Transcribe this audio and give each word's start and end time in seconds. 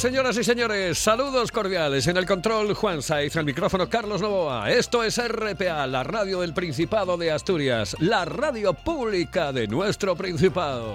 Señoras 0.00 0.38
y 0.38 0.44
señores, 0.44 0.98
saludos 0.98 1.52
cordiales. 1.52 2.06
En 2.06 2.16
el 2.16 2.24
control, 2.24 2.72
Juan 2.72 3.02
Saiz, 3.02 3.36
el 3.36 3.44
micrófono, 3.44 3.90
Carlos 3.90 4.22
Novoa. 4.22 4.70
Esto 4.70 5.04
es 5.04 5.20
RPA, 5.22 5.86
la 5.86 6.02
radio 6.02 6.40
del 6.40 6.54
Principado 6.54 7.18
de 7.18 7.30
Asturias, 7.30 7.94
la 8.00 8.24
radio 8.24 8.72
pública 8.72 9.52
de 9.52 9.68
nuestro 9.68 10.16
Principado. 10.16 10.94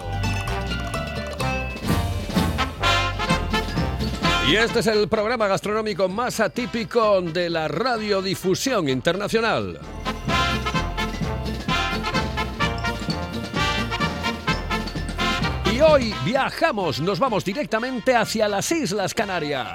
Y 4.49 4.55
este 4.55 4.79
es 4.79 4.87
el 4.87 5.07
programa 5.07 5.47
gastronómico 5.47 6.09
más 6.09 6.39
atípico 6.39 7.21
de 7.21 7.51
la 7.51 7.67
radiodifusión 7.67 8.89
internacional. 8.89 9.79
Y 15.75 15.81
hoy 15.81 16.15
viajamos, 16.23 17.01
nos 17.01 17.19
vamos 17.19 17.43
directamente 17.43 18.15
hacia 18.15 18.47
las 18.47 18.71
Islas 18.71 19.13
Canarias. 19.13 19.67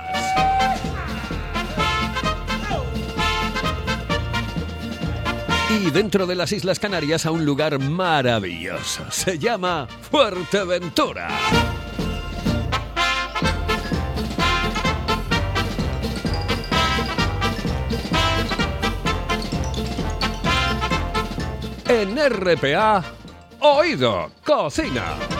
Y 5.68 5.90
dentro 5.90 6.26
de 6.26 6.36
las 6.36 6.52
Islas 6.52 6.78
Canarias 6.78 7.26
a 7.26 7.32
un 7.32 7.44
lugar 7.44 7.78
maravilloso. 7.78 9.10
Se 9.10 9.38
llama 9.38 9.86
Fuerteventura. 10.10 11.28
En 21.86 22.16
RPA, 22.16 23.04
Oído 23.60 24.30
Cocina. 24.42 25.39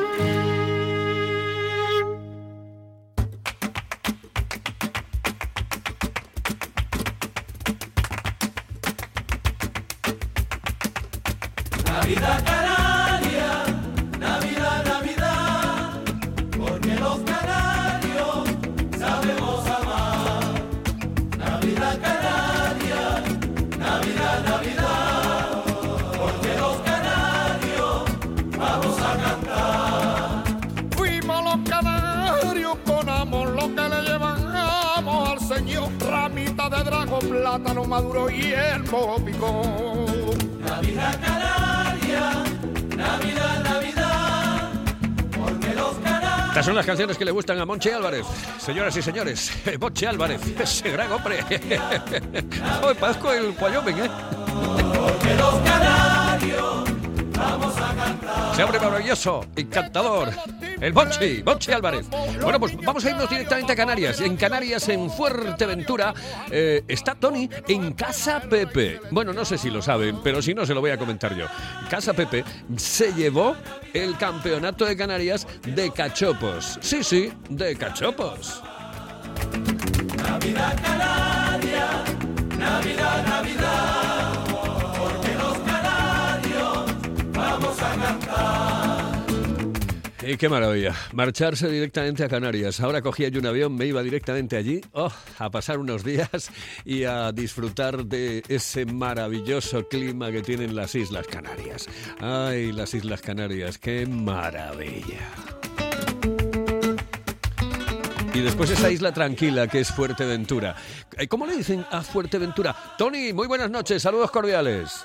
Plátano 37.27 37.83
maduro 37.85 38.29
y 38.29 38.53
el 38.53 38.83
mojo 38.83 39.17
Navidad 40.65 41.19
Canaria, 41.21 42.43
Navidad, 42.95 43.63
Navidad, 43.63 44.71
porque 45.37 45.73
los 45.75 45.93
canarios... 45.95 46.49
Estas 46.49 46.65
son 46.65 46.75
las 46.75 46.85
canciones 46.85 47.17
que 47.17 47.25
le 47.25 47.31
gustan 47.31 47.59
a 47.59 47.65
Monche 47.65 47.93
Álvarez. 47.93 48.25
Señoras 48.59 48.95
y 48.97 49.01
señores, 49.01 49.51
Monche 49.79 50.07
Álvarez, 50.07 50.41
ese 50.59 50.91
gran 50.91 51.11
hombre. 51.11 51.39
Hoy 52.83 52.95
Pasco 52.95 53.31
el 53.31 53.53
Wyoming, 53.59 53.99
¿eh? 53.99 54.09
Porque 54.93 55.35
los 55.35 55.55
canarios 55.55 56.83
vamos 57.37 57.77
a 57.77 57.95
cantar. 57.95 58.53
Ese 58.53 58.63
hombre 58.63 58.79
maravilloso, 58.79 59.45
encantador. 59.55 60.31
El 60.81 60.93
Bochi, 60.93 61.43
Bochi 61.43 61.71
Álvarez. 61.71 62.07
Bueno, 62.41 62.59
pues 62.59 62.75
vamos 62.75 63.05
a 63.05 63.11
irnos 63.11 63.29
directamente 63.29 63.73
a 63.73 63.75
Canarias. 63.75 64.19
En 64.19 64.35
Canarias, 64.35 64.89
en 64.89 65.11
Fuerteventura, 65.11 66.13
eh, 66.49 66.83
está 66.87 67.13
Tony 67.13 67.47
en 67.67 67.93
Casa 67.93 68.41
Pepe. 68.41 68.99
Bueno, 69.11 69.31
no 69.31 69.45
sé 69.45 69.59
si 69.59 69.69
lo 69.69 69.81
saben, 69.83 70.21
pero 70.23 70.41
si 70.41 70.55
no, 70.55 70.65
se 70.65 70.73
lo 70.73 70.81
voy 70.81 70.89
a 70.89 70.97
comentar 70.97 71.35
yo. 71.35 71.45
Casa 71.89 72.13
Pepe 72.13 72.43
se 72.77 73.13
llevó 73.13 73.55
el 73.93 74.17
campeonato 74.17 74.85
de 74.85 74.97
Canarias 74.97 75.47
de 75.61 75.91
cachopos. 75.91 76.79
Sí, 76.81 77.03
sí, 77.03 77.31
de 77.49 77.75
cachopos. 77.75 78.63
Navidad 80.17 80.81
Canaria, 80.81 82.03
Navidad, 82.57 83.25
Y 90.23 90.37
qué 90.37 90.49
maravilla. 90.49 90.93
Marcharse 91.13 91.67
directamente 91.67 92.23
a 92.23 92.29
Canarias. 92.29 92.79
Ahora 92.79 93.01
cogía 93.01 93.29
yo 93.29 93.39
un 93.39 93.47
avión, 93.47 93.75
me 93.75 93.87
iba 93.87 94.03
directamente 94.03 94.55
allí 94.55 94.81
oh, 94.93 95.11
a 95.39 95.49
pasar 95.49 95.79
unos 95.79 96.03
días 96.03 96.51
y 96.85 97.05
a 97.05 97.31
disfrutar 97.31 98.05
de 98.05 98.43
ese 98.47 98.85
maravilloso 98.85 99.87
clima 99.87 100.31
que 100.31 100.43
tienen 100.43 100.75
las 100.75 100.93
Islas 100.93 101.25
Canarias. 101.25 101.87
Ay, 102.19 102.71
las 102.71 102.93
Islas 102.93 103.21
Canarias, 103.21 103.79
qué 103.79 104.05
maravilla. 104.05 105.27
Y 108.33 108.39
después 108.41 108.69
esa 108.69 108.91
isla 108.91 109.11
tranquila 109.11 109.67
que 109.67 109.79
es 109.79 109.91
Fuerteventura. 109.91 110.75
Eh, 111.17 111.27
¿Cómo 111.27 111.45
le 111.47 111.57
dicen 111.57 111.83
a 111.89 112.01
Fuerteventura? 112.01 112.75
Tony, 112.97 113.33
muy 113.33 113.47
buenas 113.47 113.71
noches, 113.71 114.01
saludos 114.01 114.29
cordiales. 114.29 115.03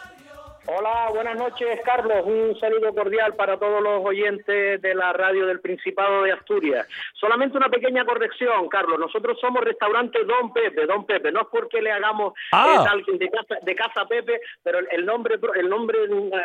Hola, 0.68 1.10
buenas 1.12 1.36
noches, 1.36 1.80
Carlos. 1.84 2.24
Un 2.24 2.58
saludo 2.58 2.92
cordial 2.92 3.34
para 3.36 3.56
todos 3.56 3.80
los 3.80 4.04
oyentes 4.04 4.82
de 4.82 4.94
la 4.96 5.12
radio 5.12 5.46
del 5.46 5.60
Principado 5.60 6.22
de 6.24 6.32
Asturias. 6.32 6.88
Solamente 7.14 7.56
una 7.56 7.68
pequeña 7.68 8.04
corrección, 8.04 8.68
Carlos. 8.68 8.98
Nosotros 8.98 9.38
somos 9.40 9.62
restaurante 9.62 10.24
Don 10.24 10.52
Pepe, 10.52 10.86
Don 10.86 11.06
Pepe. 11.06 11.30
No 11.30 11.42
es 11.42 11.46
porque 11.52 11.80
le 11.80 11.92
hagamos 11.92 12.32
Ah. 12.52 12.78
eh, 12.80 12.84
tal- 13.04 13.18
de, 13.18 13.30
casa, 13.30 13.54
de 13.62 13.74
Casa 13.76 14.06
Pepe, 14.08 14.40
pero 14.64 14.80
el, 14.90 15.06
nombre 15.06 15.36
el 15.54 15.68
nombre 15.68 15.98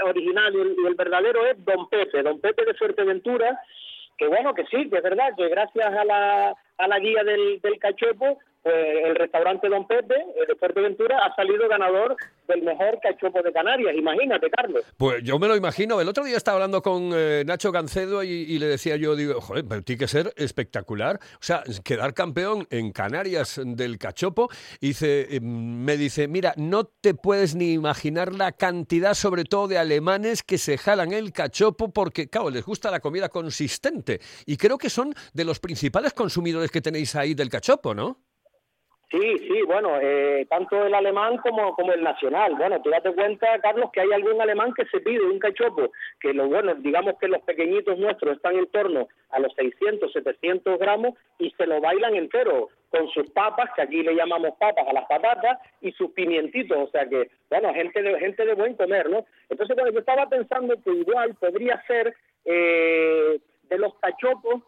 original 0.06 0.53
y 0.53 0.85
el, 0.88 0.95
verdadero 0.95 1.45
es 1.47 1.63
Don 1.65 1.89
Pepe, 1.89 2.21
Don 2.21 2.39
Pepe 2.39 2.65
de 2.65 2.75
Fuerteventura. 2.75 3.59
Que 4.19 4.27
bueno, 4.27 4.53
que 4.53 4.65
sí, 4.68 4.88
que 4.88 4.97
es 4.97 5.03
verdad, 5.03 5.29
que 5.35 5.47
gracias 5.50 5.88
a 5.97 6.06
la, 6.06 6.53
a 6.77 6.88
la 6.88 7.00
guía 7.00 7.23
del, 7.23 7.59
del 7.59 7.79
cachopo, 7.79 8.38
pues 8.63 8.75
el 9.05 9.15
restaurante 9.15 9.69
Don 9.69 9.87
Pepe 9.87 10.15
eh, 10.15 10.45
de 10.47 10.55
Fuerteventura 10.55 11.17
ha 11.25 11.35
salido 11.35 11.67
ganador 11.67 12.15
del 12.47 12.61
mejor 12.61 12.99
cachopo 13.01 13.41
de 13.41 13.51
Canarias. 13.51 13.95
Imagínate, 13.95 14.49
Carlos. 14.51 14.83
Pues 14.97 15.23
yo 15.23 15.39
me 15.39 15.47
lo 15.47 15.55
imagino. 15.55 15.99
El 15.99 16.07
otro 16.07 16.23
día 16.23 16.37
estaba 16.37 16.57
hablando 16.57 16.81
con 16.81 17.11
eh, 17.13 17.43
Nacho 17.45 17.71
Gancedo 17.71 18.23
y, 18.23 18.59
le 18.59 18.67
decía 18.67 18.97
yo, 18.97 19.15
digo, 19.15 19.41
joder, 19.41 19.65
pero 19.67 19.81
tiene 19.81 19.99
que 19.99 20.07
ser 20.07 20.31
espectacular. 20.35 21.19
O 21.33 21.43
sea, 21.43 21.63
quedar 21.83 22.13
campeón 22.13 22.67
en 22.69 22.91
Canarias 22.91 23.59
del 23.63 23.97
cachopo. 23.97 24.49
Y 24.79 24.89
dice, 24.89 25.35
eh, 25.35 25.39
me 25.41 25.97
dice, 25.97 26.27
mira, 26.27 26.53
no 26.57 26.83
te 26.85 27.15
puedes 27.15 27.55
ni 27.55 27.73
imaginar 27.73 28.33
la 28.33 28.51
cantidad, 28.51 29.15
sobre 29.15 29.43
todo 29.43 29.67
de 29.67 29.79
alemanes, 29.79 30.43
que 30.43 30.59
se 30.59 30.77
jalan 30.77 31.13
el 31.13 31.31
cachopo 31.31 31.91
porque, 31.91 32.29
claro, 32.29 32.51
les 32.51 32.63
gusta 32.63 32.91
la 32.91 32.99
comida 32.99 33.29
consistente. 33.29 34.19
Y 34.45 34.57
creo 34.57 34.77
que 34.77 34.91
son 34.91 35.15
de 35.33 35.45
los 35.45 35.59
principales 35.59 36.13
consumidores 36.13 36.69
que 36.69 36.81
tenéis 36.81 37.15
ahí 37.15 37.33
del 37.33 37.49
cachopo, 37.49 37.95
¿no? 37.95 38.19
Sí, 39.11 39.37
sí, 39.39 39.61
bueno, 39.67 39.99
eh, 40.01 40.47
tanto 40.49 40.85
el 40.85 40.93
alemán 40.93 41.35
como, 41.39 41.75
como 41.75 41.91
el 41.91 42.01
nacional. 42.01 42.55
Bueno, 42.55 42.81
tú 42.81 42.89
date 42.89 43.13
cuenta, 43.13 43.59
Carlos, 43.59 43.89
que 43.91 43.99
hay 43.99 44.13
algún 44.13 44.39
alemán 44.39 44.73
que 44.73 44.85
se 44.85 45.01
pide 45.01 45.25
un 45.25 45.37
cachopo, 45.37 45.91
que 46.21 46.33
lo 46.33 46.47
bueno, 46.47 46.75
digamos 46.75 47.15
que 47.19 47.27
los 47.27 47.41
pequeñitos 47.41 47.99
nuestros 47.99 48.37
están 48.37 48.55
en 48.55 48.67
torno 48.67 49.09
a 49.31 49.39
los 49.39 49.53
600, 49.55 50.13
700 50.13 50.79
gramos 50.79 51.15
y 51.39 51.51
se 51.51 51.67
lo 51.67 51.81
bailan 51.81 52.15
entero 52.15 52.69
con 52.89 53.09
sus 53.09 53.29
papas, 53.31 53.69
que 53.75 53.81
aquí 53.81 54.01
le 54.01 54.15
llamamos 54.15 54.53
papas 54.57 54.87
a 54.87 54.93
las 54.93 55.05
patatas, 55.07 55.59
y 55.81 55.91
sus 55.91 56.11
pimientitos, 56.11 56.77
o 56.77 56.87
sea 56.87 57.05
que, 57.05 57.29
bueno, 57.49 57.73
gente 57.73 58.01
de, 58.01 58.17
gente 58.17 58.45
de 58.45 58.53
buen 58.53 58.75
comer, 58.75 59.09
¿no? 59.09 59.25
Entonces, 59.49 59.75
bueno, 59.75 59.91
yo 59.91 59.99
estaba 59.99 60.29
pensando 60.29 60.75
que 60.81 60.91
igual 60.91 61.35
podría 61.35 61.81
ser 61.85 62.15
eh, 62.45 63.39
de 63.63 63.77
los 63.77 63.93
cachopos 63.95 64.61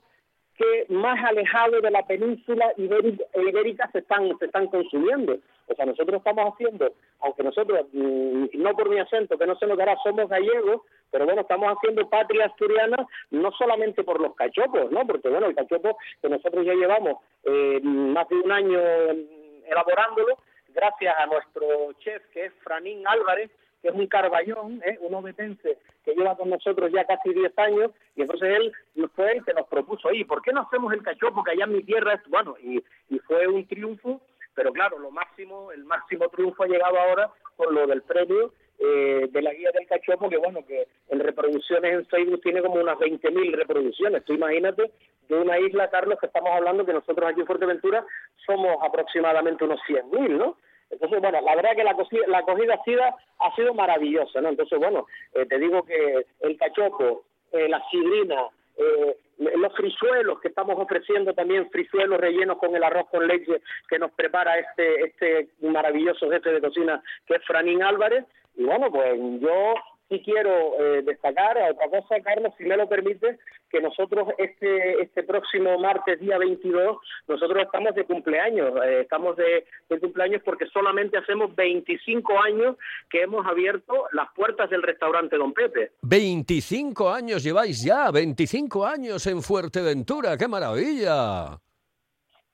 que 0.57 0.85
más 0.89 1.23
alejados 1.23 1.81
de 1.81 1.91
la 1.91 2.05
península 2.05 2.71
ibérica, 2.77 3.25
ibérica 3.35 3.89
se 3.91 3.99
están 3.99 4.37
se 4.37 4.45
están 4.45 4.67
consumiendo. 4.67 5.37
O 5.67 5.75
sea, 5.75 5.85
nosotros 5.85 6.17
estamos 6.17 6.53
haciendo, 6.53 6.93
aunque 7.21 7.43
nosotros, 7.43 7.87
mm, 7.91 8.45
no 8.53 8.73
por 8.75 8.89
mi 8.89 8.99
acento, 8.99 9.37
que 9.37 9.47
no 9.47 9.55
se 9.55 9.65
notará, 9.65 9.95
somos 10.03 10.29
gallegos, 10.29 10.81
pero 11.09 11.25
bueno, 11.25 11.41
estamos 11.41 11.73
haciendo 11.75 12.07
patria 12.09 12.45
asturiana 12.45 13.07
no 13.31 13.51
solamente 13.51 14.03
por 14.03 14.19
los 14.19 14.35
cachopos, 14.35 14.91
¿no? 14.91 15.05
Porque 15.07 15.29
bueno, 15.29 15.47
el 15.47 15.55
cachopo 15.55 15.97
que 16.21 16.29
nosotros 16.29 16.65
ya 16.65 16.73
llevamos 16.73 17.17
eh, 17.45 17.79
más 17.81 18.27
de 18.29 18.35
un 18.35 18.51
año 18.51 18.79
mm, 18.79 19.71
elaborándolo, 19.71 20.37
gracias 20.69 21.15
a 21.17 21.25
nuestro 21.27 21.93
chef 21.99 22.21
que 22.33 22.45
es 22.45 22.53
Franín 22.63 23.07
Álvarez, 23.07 23.49
que 23.83 23.89
es 23.89 23.95
un 23.95 24.07
carballón, 24.07 24.81
¿eh? 24.85 24.97
un 25.01 25.13
obetense 25.13 25.77
que 26.05 26.15
lleva 26.15 26.37
con 26.37 26.49
nosotros 26.49 26.89
ya 26.91 27.05
casi 27.05 27.33
10 27.33 27.59
años, 27.59 27.91
y 28.15 28.21
entonces 28.21 28.49
él 28.57 28.73
fue 29.13 29.33
el 29.33 29.43
que 29.43 29.53
nos 29.53 29.67
propuso, 29.67 30.11
¿y 30.11 30.23
por 30.23 30.41
qué 30.41 30.53
no 30.53 30.61
hacemos 30.61 30.93
el 30.93 31.03
cachopo 31.03 31.43
que 31.43 31.51
allá 31.51 31.65
en 31.65 31.73
mi 31.73 31.83
tierra 31.83 32.13
es 32.13 32.21
bueno? 32.29 32.55
Y, 32.63 32.81
y 33.09 33.19
fue 33.19 33.45
un 33.47 33.67
triunfo, 33.67 34.21
pero 34.55 34.71
claro, 34.71 34.97
lo 34.99 35.11
máximo, 35.11 35.71
el 35.73 35.83
máximo 35.83 36.29
triunfo 36.29 36.63
ha 36.63 36.67
llegado 36.67 36.97
ahora 36.97 37.29
con 37.57 37.75
lo 37.75 37.85
del 37.85 38.03
premio 38.03 38.53
eh, 38.79 39.27
de 39.31 39.41
la 39.41 39.53
guía 39.53 39.71
del 39.71 39.87
cachopo, 39.87 40.29
que 40.29 40.37
bueno, 40.37 40.65
que 40.65 40.87
en 41.09 41.19
reproducciones 41.19 41.93
en 41.93 42.05
Facebook 42.05 42.41
tiene 42.41 42.61
como 42.61 42.75
unas 42.75 42.97
20.000 42.97 43.53
reproducciones. 43.53 44.23
Tú 44.25 44.33
imagínate 44.33 44.91
de 45.29 45.35
una 45.35 45.59
isla, 45.59 45.89
Carlos, 45.89 46.19
que 46.19 46.25
estamos 46.27 46.51
hablando 46.51 46.85
que 46.85 46.93
nosotros 46.93 47.29
aquí 47.29 47.41
en 47.41 47.47
Fuerteventura 47.47 48.05
somos 48.45 48.77
aproximadamente 48.81 49.63
unos 49.63 49.79
100.000, 49.87 50.37
¿no? 50.37 50.57
Entonces, 50.93 51.19
bueno, 51.21 51.41
la 51.41 51.55
verdad 51.55 51.75
que 51.75 51.83
la, 51.83 51.95
cosi- 51.95 52.25
la 52.27 52.39
acogida 52.39 52.75
ha 52.75 52.83
sido, 52.83 53.03
ha 53.03 53.55
sido 53.55 53.73
maravillosa, 53.73 54.41
¿no? 54.41 54.49
Entonces, 54.49 54.79
bueno, 54.79 55.05
eh, 55.33 55.45
te 55.45 55.59
digo 55.59 55.83
que 55.83 56.25
el 56.41 56.57
cachopo, 56.57 57.23
eh, 57.51 57.67
la 57.69 57.83
sidrina, 57.89 58.47
eh, 58.77 59.17
los 59.37 59.75
frisuelos 59.75 60.39
que 60.39 60.47
estamos 60.47 60.77
ofreciendo 60.79 61.33
también, 61.33 61.69
frisuelos 61.69 62.19
rellenos 62.19 62.57
con 62.57 62.75
el 62.75 62.83
arroz 62.83 63.09
con 63.09 63.27
leche 63.27 63.61
que 63.89 63.99
nos 63.99 64.11
prepara 64.11 64.57
este, 64.59 65.05
este 65.05 65.49
maravilloso 65.61 66.29
jefe 66.29 66.51
de 66.51 66.61
cocina 66.61 67.03
que 67.27 67.35
es 67.35 67.45
Franín 67.45 67.83
Álvarez. 67.83 68.25
Y 68.55 68.63
bueno, 68.63 68.91
pues 68.91 69.13
yo 69.39 69.73
sí 70.09 70.21
quiero 70.23 70.51
eh, 70.79 71.01
destacar 71.03 71.57
a 71.57 71.71
otra 71.71 71.89
cosa, 71.89 72.21
Carlos, 72.21 72.53
si 72.57 72.65
me 72.65 72.77
lo 72.77 72.87
permite, 72.87 73.39
que 73.69 73.81
nosotros 73.81 74.27
este 74.37 75.01
este 75.01 75.23
próximo 75.23 75.77
martes, 75.79 76.19
día 76.19 76.37
22, 76.37 76.97
nosotros 77.27 77.63
estamos 77.63 77.95
de 77.95 78.05
cumpleaños, 78.05 78.73
eh, 78.85 79.01
estamos 79.01 79.35
de, 79.37 79.65
de 79.89 79.99
cumpleaños 79.99 80.41
porque 80.43 80.67
solamente 80.67 81.17
hacemos 81.17 81.55
25 81.55 82.39
años 82.39 82.77
que 83.09 83.21
hemos 83.21 83.45
abierto 83.45 84.05
las 84.11 84.27
puertas 84.35 84.69
del 84.69 84.83
restaurante 84.83 85.37
Don 85.37 85.53
Pepe. 85.53 85.91
25 86.01 87.09
años 87.09 87.43
lleváis 87.43 87.83
ya, 87.83 88.11
25 88.11 88.85
años 88.85 89.25
en 89.27 89.41
Fuerteventura, 89.41 90.37
qué 90.37 90.47
maravilla. 90.47 91.59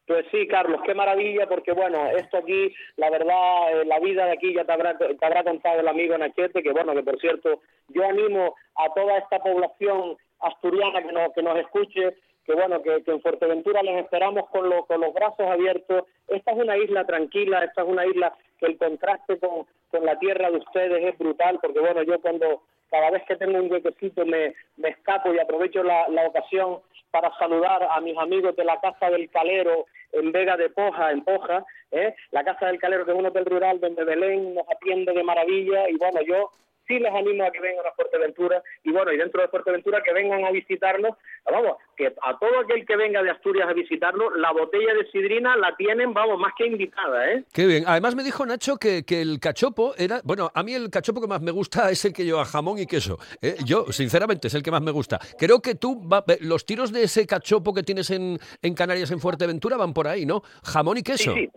Pues 0.10 0.26
sí, 0.32 0.48
Carlos, 0.48 0.82
qué 0.84 0.96
maravilla, 0.96 1.46
porque 1.46 1.72
bueno, 1.72 2.08
esto 2.08 2.38
aquí, 2.38 2.74
la 2.98 3.12
verdad, 3.12 3.80
eh, 3.80 3.86
la 3.86 4.00
vida 4.00 4.26
de 4.26 4.32
aquí 4.32 4.56
ya 4.56 4.66
te 4.66 4.72
habrá, 4.72 4.98
te 4.98 5.24
habrá 5.24 5.44
contado 5.44 5.82
el 5.82 5.88
amigo 5.88 6.18
Nachete, 6.18 6.64
que 6.64 6.72
bueno, 6.72 6.96
que 6.96 7.04
por 7.04 7.20
cierto, 7.20 7.62
yo 7.90 8.04
animo 8.04 8.56
a 8.74 8.92
toda 8.96 9.20
esta 9.20 9.38
población 9.38 10.18
asturiana 10.40 11.04
que 11.04 11.12
nos, 11.12 11.32
que 11.32 11.44
nos 11.44 11.60
escuche, 11.60 12.16
que 12.50 12.56
bueno, 12.56 12.81
que, 12.81 13.04
en 13.06 13.22
Fuerteventura 13.22 13.84
les 13.84 14.04
esperamos 14.04 14.50
con, 14.50 14.68
lo- 14.69 14.86
con 14.86 15.00
los 15.01 15.13
brazos 15.13 15.46
abiertos. 15.48 16.04
Esta 16.28 16.51
es 16.51 16.57
una 16.57 16.75
isla 16.78 17.06
tranquila, 17.06 17.63
esta 17.63 17.84
es 17.84 17.88
una 17.88 18.06
isla 18.07 18.34
que 18.60 18.66
el 18.66 18.78
contraste 18.78 19.38
con, 19.40 19.68
con 19.92 20.04
la 20.04 20.18
tierra 20.18 20.50
de 20.50 20.57
ustedes 20.57 21.04
es 21.13 21.18
brutal, 21.19 21.60
porque 21.62 21.80
bueno, 21.80 22.01
yo 22.01 22.19
cuando 22.19 22.63
cada 22.90 23.12
vez 23.12 23.22
que 23.28 23.36
tengo 23.36 23.60
un 23.60 23.72
huequecito 23.72 24.25
me, 24.25 24.56
me 24.78 24.90
escapo 24.90 25.31
y 25.31 25.40
aprovecho 25.40 25.84
la, 25.84 26.07
la 26.07 26.25
ocasión 26.28 26.80
para 27.12 27.31
saludar 27.38 27.88
a 27.90 28.01
mis 28.01 28.18
amigos 28.18 28.56
de 28.56 28.63
la 28.63 28.80
Casa 28.80 29.12
del 29.12 29.30
Calero 29.30 29.86
en 30.12 30.31
Vega 30.31 30.57
de 30.57 30.69
Poja, 30.72 31.12
en 31.12 31.24
Poja, 31.24 31.63
¿eh? 31.92 32.16
la 32.31 32.44
Casa 32.44 32.66
del 32.66 32.80
Calero 32.80 33.06
que 33.06 33.12
es 33.12 33.18
un 33.18 33.28
hotel 33.28 33.46
rural 33.46 33.80
donde 33.80 34.04
Belén 34.04 34.56
nos 34.56 34.68
atiende 34.69 35.13
de 35.13 35.24
maravilla 35.24 35.88
y 35.88 35.98
bueno, 35.98 36.19
yo 36.22 36.50
sí 36.89 36.97
les 37.00 37.13
animo 37.13 37.44
a 37.45 37.51
que 37.51 37.59
vengan 37.62 37.86
a 37.86 37.91
Fuerteventura 37.94 38.62
y 38.83 38.91
bueno, 38.91 39.13
y 39.13 39.18
dentro 39.18 39.41
de 39.41 39.47
Fuerteventura 39.47 40.01
que 40.03 40.12
vengan 40.12 40.44
a 40.44 40.50
visitarnos, 40.51 41.12
vamos, 41.50 41.77
que 41.95 42.07
a 42.07 42.38
todo 42.39 42.59
aquel 42.59 42.83
que 42.86 42.95
venga 42.97 43.21
de 43.21 43.30
Asturias 43.30 43.69
a 43.69 43.74
visitarnos, 43.74 44.33
la 44.38 44.51
botella 44.51 44.94
de 44.95 45.06
sidrina 45.12 45.56
la 45.56 45.75
tienen, 45.77 46.13
vamos, 46.13 46.39
más 46.39 46.51
que 46.57 46.65
invitada, 46.65 47.31
¿eh? 47.31 47.44
Qué 47.53 47.68
bien. 47.68 47.83
Además 47.86 48.15
me 48.15 48.24
dijo 48.24 48.44
Nacho 48.45 48.77
que, 48.77 49.03
que 49.06 49.21
el 49.21 49.39
cachopo 49.39 49.94
era... 49.97 50.21
Bueno, 50.24 50.50
a 50.53 50.63
mí 50.63 50.74
el 50.74 50.89
cachopo 50.89 51.21
que 51.21 51.27
más 51.27 51.41
me 51.41 51.51
gusta 51.51 51.91
es 51.91 52.03
el 52.06 52.13
que 52.13 52.25
lleva 52.25 52.44
jamón 52.45 52.80
y 52.80 52.88
queso. 52.88 53.19
¿eh? 53.41 53.56
Yo, 53.65 53.86
sinceramente, 53.91 54.47
es 54.47 54.56
el 54.56 54.63
que 54.63 54.71
más 54.71 54.81
me 54.81 54.91
gusta. 54.91 55.19
Creo 55.38 55.62
que 55.62 55.75
tú, 55.75 56.01
va- 56.09 56.25
los 56.41 56.65
tiros 56.65 56.91
de 56.91 57.03
ese 57.03 57.27
cachopo 57.27 57.74
que 57.74 57.83
tienes 57.83 58.09
en, 58.09 58.39
en 58.63 58.74
Canarias, 58.74 59.12
en 59.12 59.19
Fuerteventura, 59.19 59.77
van 59.77 59.94
por 59.94 60.07
ahí, 60.07 60.25
¿no? 60.25 60.41
Jamón 60.63 60.97
y 60.97 61.03
queso. 61.03 61.33
Sí, 61.36 61.45
sí. 61.45 61.50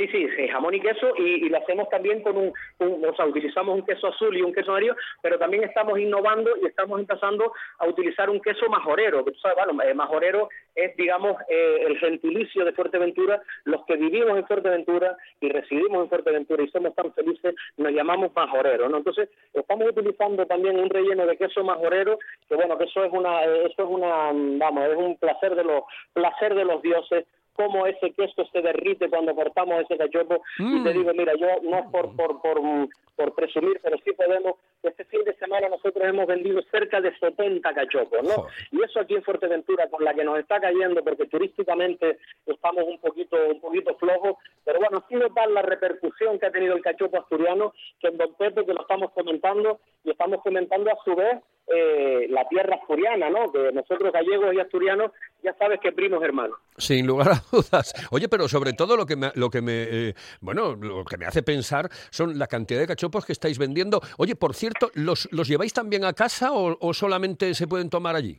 Sí, 0.00 0.08
sí, 0.08 0.26
sí, 0.34 0.48
jamón 0.48 0.72
y 0.72 0.80
queso 0.80 1.12
y, 1.18 1.44
y 1.44 1.48
lo 1.50 1.58
hacemos 1.58 1.86
también 1.90 2.22
con 2.22 2.34
un, 2.34 2.52
un- 2.78 3.04
o 3.04 3.14
sea, 3.14 3.26
utilizamos 3.26 3.74
un 3.74 3.84
queso 3.84 4.06
azul 4.06 4.34
y 4.34 4.40
un 4.40 4.50
queso 4.54 4.70
amarillo, 4.70 4.96
pero 5.20 5.38
también 5.38 5.62
estamos 5.62 5.98
innovando 5.98 6.50
y 6.62 6.64
estamos 6.64 6.98
empezando 7.00 7.52
a 7.78 7.86
utilizar 7.86 8.30
un 8.30 8.40
queso 8.40 8.66
majorero, 8.70 9.22
que 9.26 9.32
tú 9.32 9.38
sabes, 9.40 9.58
bueno, 9.62 9.82
eh, 9.82 9.92
majorero 9.92 10.48
es, 10.74 10.96
digamos, 10.96 11.36
eh, 11.50 11.84
el 11.86 11.98
gentilicio 11.98 12.64
de 12.64 12.72
Fuerteventura, 12.72 13.42
los 13.64 13.84
que 13.84 13.96
vivimos 13.96 14.38
en 14.38 14.46
Fuerteventura 14.46 15.18
y 15.38 15.50
residimos 15.50 16.04
en 16.04 16.08
Fuerteventura 16.08 16.62
y 16.62 16.68
somos 16.70 16.94
tan 16.94 17.12
felices, 17.12 17.54
nos 17.76 17.92
llamamos 17.92 18.32
majorero, 18.34 18.88
¿no? 18.88 18.96
Entonces, 18.96 19.28
estamos 19.52 19.86
utilizando 19.90 20.46
también 20.46 20.78
un 20.80 20.88
relleno 20.88 21.26
de 21.26 21.36
queso 21.36 21.62
majorero, 21.62 22.18
que 22.48 22.54
bueno, 22.54 22.78
que 22.78 22.84
eso 22.84 23.04
es 23.04 23.12
una, 23.12 23.44
eh, 23.44 23.66
eso 23.70 23.82
es 23.82 23.88
una, 23.90 24.30
vamos, 24.32 24.88
es 24.88 24.96
un 24.96 25.18
placer 25.18 25.54
de 25.56 25.64
los, 25.64 25.82
placer 26.14 26.54
de 26.54 26.64
los 26.64 26.80
dioses, 26.80 27.26
cómo 27.54 27.86
ese 27.86 28.12
queso 28.12 28.44
se 28.52 28.62
derrite 28.62 29.08
cuando 29.08 29.34
cortamos 29.34 29.82
ese 29.82 29.96
cachopo. 29.96 30.42
Y 30.58 30.82
te 30.82 30.92
digo, 30.92 31.12
mira, 31.14 31.34
yo 31.34 31.46
no 31.62 31.78
es 31.78 31.86
por, 31.90 32.16
por, 32.16 32.40
por, 32.40 32.62
mm, 32.62 32.88
por 33.16 33.34
presumir, 33.34 33.78
pero 33.82 33.98
sí 34.04 34.12
podemos, 34.12 34.54
este 34.82 35.04
fin 35.04 35.24
de 35.24 35.34
semana 35.34 35.68
nosotros 35.68 36.02
hemos 36.06 36.26
vendido 36.26 36.62
cerca 36.70 37.00
de 37.00 37.14
70 37.18 37.74
cachopos, 37.74 38.22
¿no? 38.22 38.30
Joder. 38.30 38.52
Y 38.72 38.82
eso 38.82 39.00
aquí 39.00 39.14
en 39.14 39.22
Fuerteventura, 39.22 39.88
con 39.90 40.02
la 40.04 40.14
que 40.14 40.24
nos 40.24 40.38
está 40.38 40.58
cayendo, 40.60 41.04
porque 41.04 41.26
turísticamente 41.26 42.18
estamos 42.46 42.84
un 42.86 42.98
poquito, 42.98 43.36
un 43.50 43.60
poquito 43.60 43.94
flojos, 43.96 44.36
pero 44.64 44.78
bueno, 44.78 45.04
sí 45.08 45.16
nos 45.16 45.30
la 45.50 45.62
repercusión 45.62 46.38
que 46.38 46.46
ha 46.46 46.50
tenido 46.50 46.74
el 46.74 46.82
cachopo 46.82 47.18
asturiano, 47.18 47.74
que 48.00 48.08
en 48.08 48.16
Don 48.16 48.34
Pepe, 48.34 48.64
que 48.64 48.74
lo 48.74 48.82
estamos 48.82 49.10
comentando, 49.12 49.80
y 50.04 50.10
estamos 50.10 50.42
comentando 50.42 50.90
a 50.90 50.96
su 51.04 51.14
vez 51.14 51.40
eh, 51.74 52.26
la 52.30 52.46
tierra 52.48 52.76
asturiana, 52.76 53.30
¿no? 53.30 53.50
Que 53.52 53.70
nosotros 53.72 54.12
gallegos 54.12 54.54
y 54.54 54.60
asturianos, 54.60 55.12
ya 55.42 55.54
sabes 55.54 55.80
que 55.80 55.92
primos 55.92 56.22
hermanos. 56.22 56.58
Sin 56.76 57.06
lugar 57.06 57.32
a 57.32 57.42
dudas. 57.50 57.94
Oye, 58.10 58.28
pero 58.28 58.48
sobre 58.48 58.72
todo 58.72 58.96
lo 58.96 59.06
que 59.06 59.16
me, 59.16 59.30
lo 59.34 59.50
que 59.50 59.62
me, 59.62 59.82
eh, 59.82 60.14
bueno, 60.40 60.74
lo 60.74 61.04
que 61.04 61.16
me 61.16 61.26
hace 61.26 61.42
pensar 61.42 61.88
son 62.10 62.38
la 62.38 62.46
cantidad 62.46 62.80
de 62.80 62.86
cachopos 62.86 63.24
que 63.24 63.32
estáis 63.32 63.58
vendiendo. 63.58 64.00
Oye, 64.18 64.36
por 64.36 64.54
cierto, 64.54 64.90
¿los, 64.94 65.28
los 65.32 65.48
lleváis 65.48 65.72
también 65.72 66.04
a 66.04 66.12
casa 66.12 66.52
o, 66.52 66.76
o 66.80 66.94
solamente 66.94 67.54
se 67.54 67.66
pueden 67.66 67.90
tomar 67.90 68.16
allí? 68.16 68.36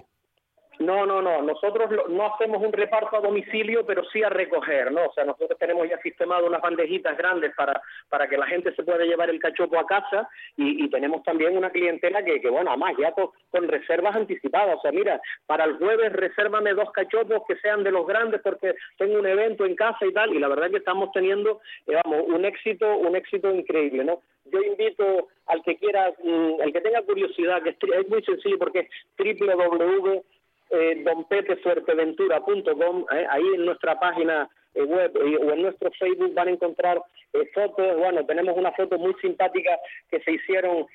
No, 0.81 1.05
no, 1.05 1.21
no. 1.21 1.43
Nosotros 1.43 1.89
no 2.09 2.33
hacemos 2.33 2.63
un 2.63 2.73
reparto 2.73 3.15
a 3.15 3.21
domicilio, 3.21 3.85
pero 3.85 4.03
sí 4.05 4.23
a 4.23 4.29
recoger, 4.29 4.91
¿no? 4.91 5.05
O 5.05 5.13
sea, 5.13 5.23
nosotros 5.23 5.57
tenemos 5.59 5.88
ya 5.88 5.97
sistemado 6.00 6.47
unas 6.47 6.61
bandejitas 6.61 7.15
grandes 7.15 7.53
para, 7.55 7.79
para 8.09 8.27
que 8.27 8.35
la 8.35 8.47
gente 8.47 8.73
se 8.73 8.81
pueda 8.81 9.05
llevar 9.05 9.29
el 9.29 9.39
cachopo 9.39 9.79
a 9.79 9.85
casa 9.85 10.27
y, 10.57 10.89
tenemos 10.89 11.23
también 11.23 11.55
una 11.55 11.69
clientela 11.69 12.23
que, 12.23 12.41
que 12.41 12.50
bueno, 12.50 12.71
además 12.71 12.95
ya 13.00 13.11
con, 13.11 13.29
reservas 13.67 14.15
anticipadas. 14.15 14.79
O 14.79 14.81
sea, 14.81 14.91
mira, 14.91 15.21
para 15.45 15.65
el 15.65 15.77
jueves 15.77 16.11
resérvame 16.13 16.73
dos 16.73 16.91
cachopos 16.91 17.43
que 17.47 17.55
sean 17.57 17.83
de 17.83 17.91
los 17.91 18.07
grandes 18.07 18.41
porque 18.41 18.73
tengo 18.97 19.19
un 19.19 19.27
evento 19.27 19.65
en 19.65 19.75
casa 19.75 20.05
y 20.05 20.11
tal. 20.11 20.33
Y 20.33 20.39
la 20.39 20.47
verdad 20.47 20.65
es 20.65 20.71
que 20.71 20.77
estamos 20.79 21.11
teniendo, 21.11 21.61
eh, 21.88 21.95
vamos, 22.03 22.25
un 22.27 22.43
éxito, 22.43 22.97
un 22.97 23.15
éxito 23.15 23.53
increíble, 23.53 24.03
¿no? 24.03 24.21
Yo 24.45 24.59
invito 24.59 25.27
al 25.45 25.61
que 25.61 25.77
quiera, 25.77 26.11
mm, 26.23 26.61
al 26.61 26.73
que 26.73 26.81
tenga 26.81 27.03
curiosidad, 27.03 27.61
que 27.61 27.69
es 27.69 28.09
muy 28.09 28.23
sencillo 28.23 28.57
porque 28.57 28.79
es 28.79 28.89
www 29.39 30.23
eh, 30.72 31.04
donpepefuerteventura.com, 31.04 33.06
eh, 33.12 33.28
ahí 33.30 33.46
en 33.56 33.66
nuestra 33.66 34.00
página 34.00 34.50
eh, 34.74 34.84
web 34.84 35.12
eh, 35.18 35.38
o 35.38 35.51
en 35.51 35.63
nuestro 35.63 35.92
Facebook 35.92 36.34
van 36.34 36.48
a 36.48 36.51
encontrar 36.51 37.01
eh, 37.34 37.46
fotos, 37.54 37.98
bueno, 37.98 38.25
tenemos 38.25 38.56
una 38.56 38.72
foto 38.72 38.98
muy 38.98 39.13
simpática 39.16 39.78
que 40.10 40.22
se 40.22 40.32
hicieron 40.32 40.86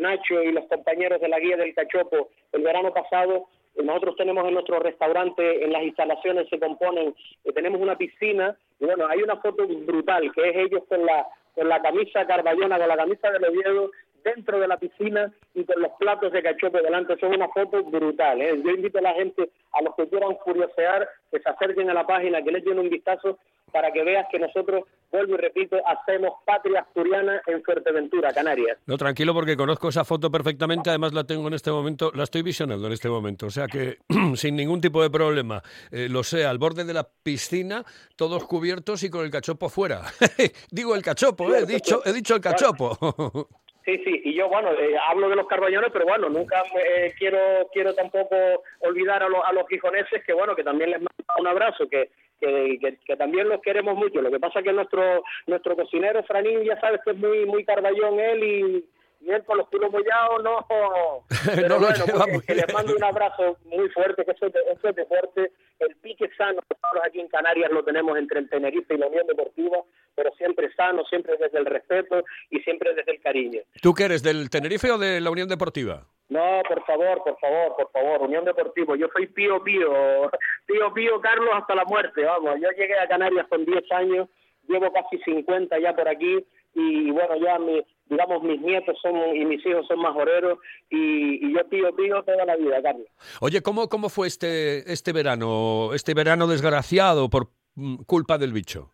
Nacho 0.00 0.42
y 0.42 0.52
los 0.52 0.64
compañeros 0.66 1.20
de 1.20 1.28
la 1.28 1.38
Guía 1.38 1.58
del 1.58 1.74
Cachopo 1.74 2.30
el 2.52 2.62
verano 2.62 2.94
pasado, 2.94 3.48
nosotros 3.76 4.16
tenemos 4.16 4.46
en 4.46 4.54
nuestro 4.54 4.78
restaurante, 4.78 5.64
en 5.64 5.72
las 5.72 5.82
instalaciones 5.82 6.48
se 6.48 6.58
componen, 6.58 7.14
tenemos 7.54 7.80
una 7.80 7.96
piscina, 7.96 8.56
y 8.78 8.86
bueno, 8.86 9.06
hay 9.08 9.22
una 9.22 9.36
foto 9.36 9.66
brutal, 9.66 10.32
que 10.32 10.48
es 10.48 10.56
ellos 10.56 10.82
con 10.88 11.04
la, 11.04 11.26
con 11.54 11.68
la 11.68 11.80
camisa 11.82 12.26
carballona, 12.26 12.78
con 12.78 12.88
la 12.88 12.96
camisa 12.96 13.30
del 13.30 13.44
Oviedo, 13.44 13.90
dentro 14.22 14.58
de 14.58 14.68
la 14.68 14.76
piscina 14.78 15.32
y 15.54 15.64
con 15.64 15.80
los 15.80 15.92
platos 15.98 16.32
de 16.32 16.42
cachopo 16.42 16.78
delante. 16.78 17.14
Eso 17.14 17.26
es 17.26 17.36
una 17.36 17.48
foto 17.48 17.82
brutal. 17.84 18.40
¿eh? 18.40 18.60
Yo 18.64 18.70
invito 18.70 18.98
a 18.98 19.02
la 19.02 19.14
gente, 19.14 19.50
a 19.72 19.82
los 19.82 19.94
que 19.94 20.08
quieran 20.08 20.34
curiosear, 20.36 21.08
que 21.30 21.40
se 21.40 21.48
acerquen 21.48 21.90
a 21.90 21.94
la 21.94 22.06
página, 22.06 22.42
que 22.42 22.52
les 22.52 22.64
den 22.64 22.78
un 22.78 22.88
vistazo 22.88 23.38
para 23.70 23.92
que 23.92 24.02
veas 24.02 24.26
que 24.30 24.38
nosotros, 24.38 24.84
vuelvo 25.10 25.34
y 25.34 25.36
repito, 25.38 25.76
hacemos 25.86 26.32
patria 26.44 26.80
asturiana 26.80 27.40
en 27.46 27.62
Fuerteventura, 27.62 28.32
Canarias. 28.32 28.78
No, 28.86 28.96
tranquilo, 28.96 29.32
porque 29.32 29.56
conozco 29.56 29.88
esa 29.88 30.04
foto 30.04 30.30
perfectamente. 30.30 30.90
Además, 30.90 31.12
la 31.12 31.24
tengo 31.24 31.48
en 31.48 31.54
este 31.54 31.70
momento, 31.70 32.10
la 32.14 32.24
estoy 32.24 32.42
visionando 32.42 32.86
en 32.86 32.92
este 32.92 33.08
momento. 33.08 33.46
O 33.46 33.50
sea 33.50 33.66
que 33.66 33.98
sin 34.34 34.56
ningún 34.56 34.80
tipo 34.80 35.02
de 35.02 35.10
problema. 35.10 35.62
Eh, 35.90 36.08
lo 36.08 36.22
sé, 36.22 36.44
al 36.44 36.58
borde 36.58 36.84
de 36.84 36.94
la 36.94 37.08
piscina, 37.22 37.84
todos 38.16 38.44
cubiertos 38.44 39.02
y 39.02 39.10
con 39.10 39.24
el 39.24 39.30
cachopo 39.30 39.68
fuera. 39.68 40.02
Digo 40.70 40.94
el 40.94 41.02
cachopo, 41.02 41.54
¿eh? 41.54 41.60
he 41.60 41.66
dicho, 41.66 42.02
he 42.04 42.12
dicho 42.12 42.34
el 42.34 42.40
cachopo. 42.40 43.48
Sí, 43.84 43.98
sí, 44.04 44.20
y 44.24 44.34
yo, 44.34 44.48
bueno, 44.48 44.72
eh, 44.72 44.96
hablo 45.08 45.28
de 45.30 45.36
los 45.36 45.46
carballones, 45.46 45.90
pero 45.92 46.04
bueno, 46.04 46.28
nunca 46.28 46.62
eh, 46.84 47.14
quiero 47.18 47.38
quiero 47.72 47.94
tampoco 47.94 48.36
olvidar 48.80 49.22
a, 49.22 49.28
los 49.28 49.42
a 49.44 49.52
los 49.52 49.66
gijoneses 49.68 50.22
que, 50.24 50.34
bueno, 50.34 50.54
que 50.54 50.64
también 50.64 50.90
les 50.90 51.00
mando 51.00 51.34
un 51.38 51.46
abrazo, 51.46 51.88
que, 51.88 52.10
que, 52.38 52.78
que, 52.78 52.98
que 53.04 53.16
también 53.16 53.48
los 53.48 53.60
queremos 53.62 53.96
mucho. 53.96 54.20
Lo 54.20 54.30
que 54.30 54.38
pasa 54.38 54.58
es 54.58 54.66
que 54.66 54.72
nuestro 54.72 55.22
nuestro 55.46 55.76
cocinero, 55.76 56.22
Franín, 56.24 56.62
ya 56.62 56.78
sabes 56.78 57.00
que 57.04 57.12
es 57.12 57.16
muy 57.16 57.46
muy 57.46 57.64
carballón 57.64 58.20
él 58.20 58.44
y, 58.44 58.84
y 59.20 59.30
él 59.30 59.44
con 59.44 59.58
los 59.58 59.68
culos 59.68 59.92
mollados, 59.92 60.42
no... 60.42 60.66
Pero 61.54 61.68
No 61.68 61.78
lo 61.78 61.86
bueno, 61.86 62.04
lleva 62.06 62.26
muy 62.26 62.40
que 62.40 62.54
les 62.54 62.72
mando 62.72 62.94
un 62.96 63.04
abrazo 63.04 63.56
muy 63.64 63.88
fuerte, 63.90 64.24
que 64.24 64.32
eso 64.32 64.46
es 64.46 64.52
de, 64.52 64.60
eso 64.72 64.88
es 64.88 64.96
de 64.96 65.04
fuerte. 65.04 65.52
El 65.78 65.94
pique 65.96 66.30
sano, 66.36 66.60
nosotros 66.70 67.02
aquí 67.04 67.20
en 67.20 67.28
Canarias 67.28 67.70
lo 67.70 67.84
tenemos 67.84 68.16
entre 68.16 68.40
el 68.40 68.48
Tenerife 68.48 68.94
y 68.94 68.98
la 68.98 69.08
Unión 69.08 69.26
Deportiva, 69.26 69.78
pero 70.14 70.30
siempre 70.36 70.72
sano, 70.74 71.04
siempre 71.04 71.36
desde 71.38 71.58
el 71.58 71.66
respeto 71.66 72.24
y 72.50 72.60
siempre 72.60 72.94
desde 72.94 73.12
el 73.12 73.20
cariño. 73.20 73.60
¿Tú 73.80 73.94
qué 73.94 74.04
eres, 74.04 74.22
del 74.22 74.50
Tenerife 74.50 74.90
o 74.90 74.98
de 74.98 75.20
la 75.20 75.30
Unión 75.30 75.48
Deportiva? 75.48 76.06
No, 76.28 76.62
por 76.68 76.84
favor, 76.84 77.22
por 77.24 77.38
favor, 77.40 77.76
por 77.76 77.90
favor, 77.90 78.22
Unión 78.22 78.44
Deportivo. 78.44 78.94
Yo 78.94 79.08
soy 79.12 79.26
pío 79.26 79.62
pío, 79.62 80.30
pío 80.66 80.92
pío 80.94 81.20
Carlos 81.20 81.50
hasta 81.54 81.74
la 81.74 81.84
muerte, 81.84 82.22
vamos. 82.24 82.56
Yo 82.60 82.68
llegué 82.70 82.98
a 82.98 83.08
Canarias 83.08 83.46
con 83.48 83.64
10 83.64 83.92
años, 83.92 84.28
llevo 84.68 84.92
casi 84.92 85.18
50 85.24 85.78
ya 85.80 85.94
por 85.94 86.08
aquí 86.08 86.44
y 86.72 87.10
bueno, 87.10 87.34
ya 87.36 87.58
mi, 87.58 87.82
digamos 88.06 88.42
mis 88.44 88.60
nietos 88.60 88.96
son 89.02 89.34
y 89.34 89.44
mis 89.44 89.64
hijos 89.66 89.86
son 89.88 90.00
majoreros 90.00 90.58
y, 90.88 91.46
y 91.46 91.52
yo 91.52 91.68
pío 91.68 91.94
pío 91.96 92.22
toda 92.22 92.44
la 92.44 92.56
vida, 92.56 92.80
Carlos. 92.80 93.08
Oye, 93.40 93.60
¿cómo, 93.60 93.88
cómo 93.88 94.08
fue 94.08 94.28
este, 94.28 94.92
este 94.92 95.12
verano, 95.12 95.90
este 95.94 96.14
verano 96.14 96.46
desgraciado 96.46 97.28
por 97.28 97.48
mm, 97.74 98.02
culpa 98.04 98.38
del 98.38 98.52
bicho? 98.52 98.92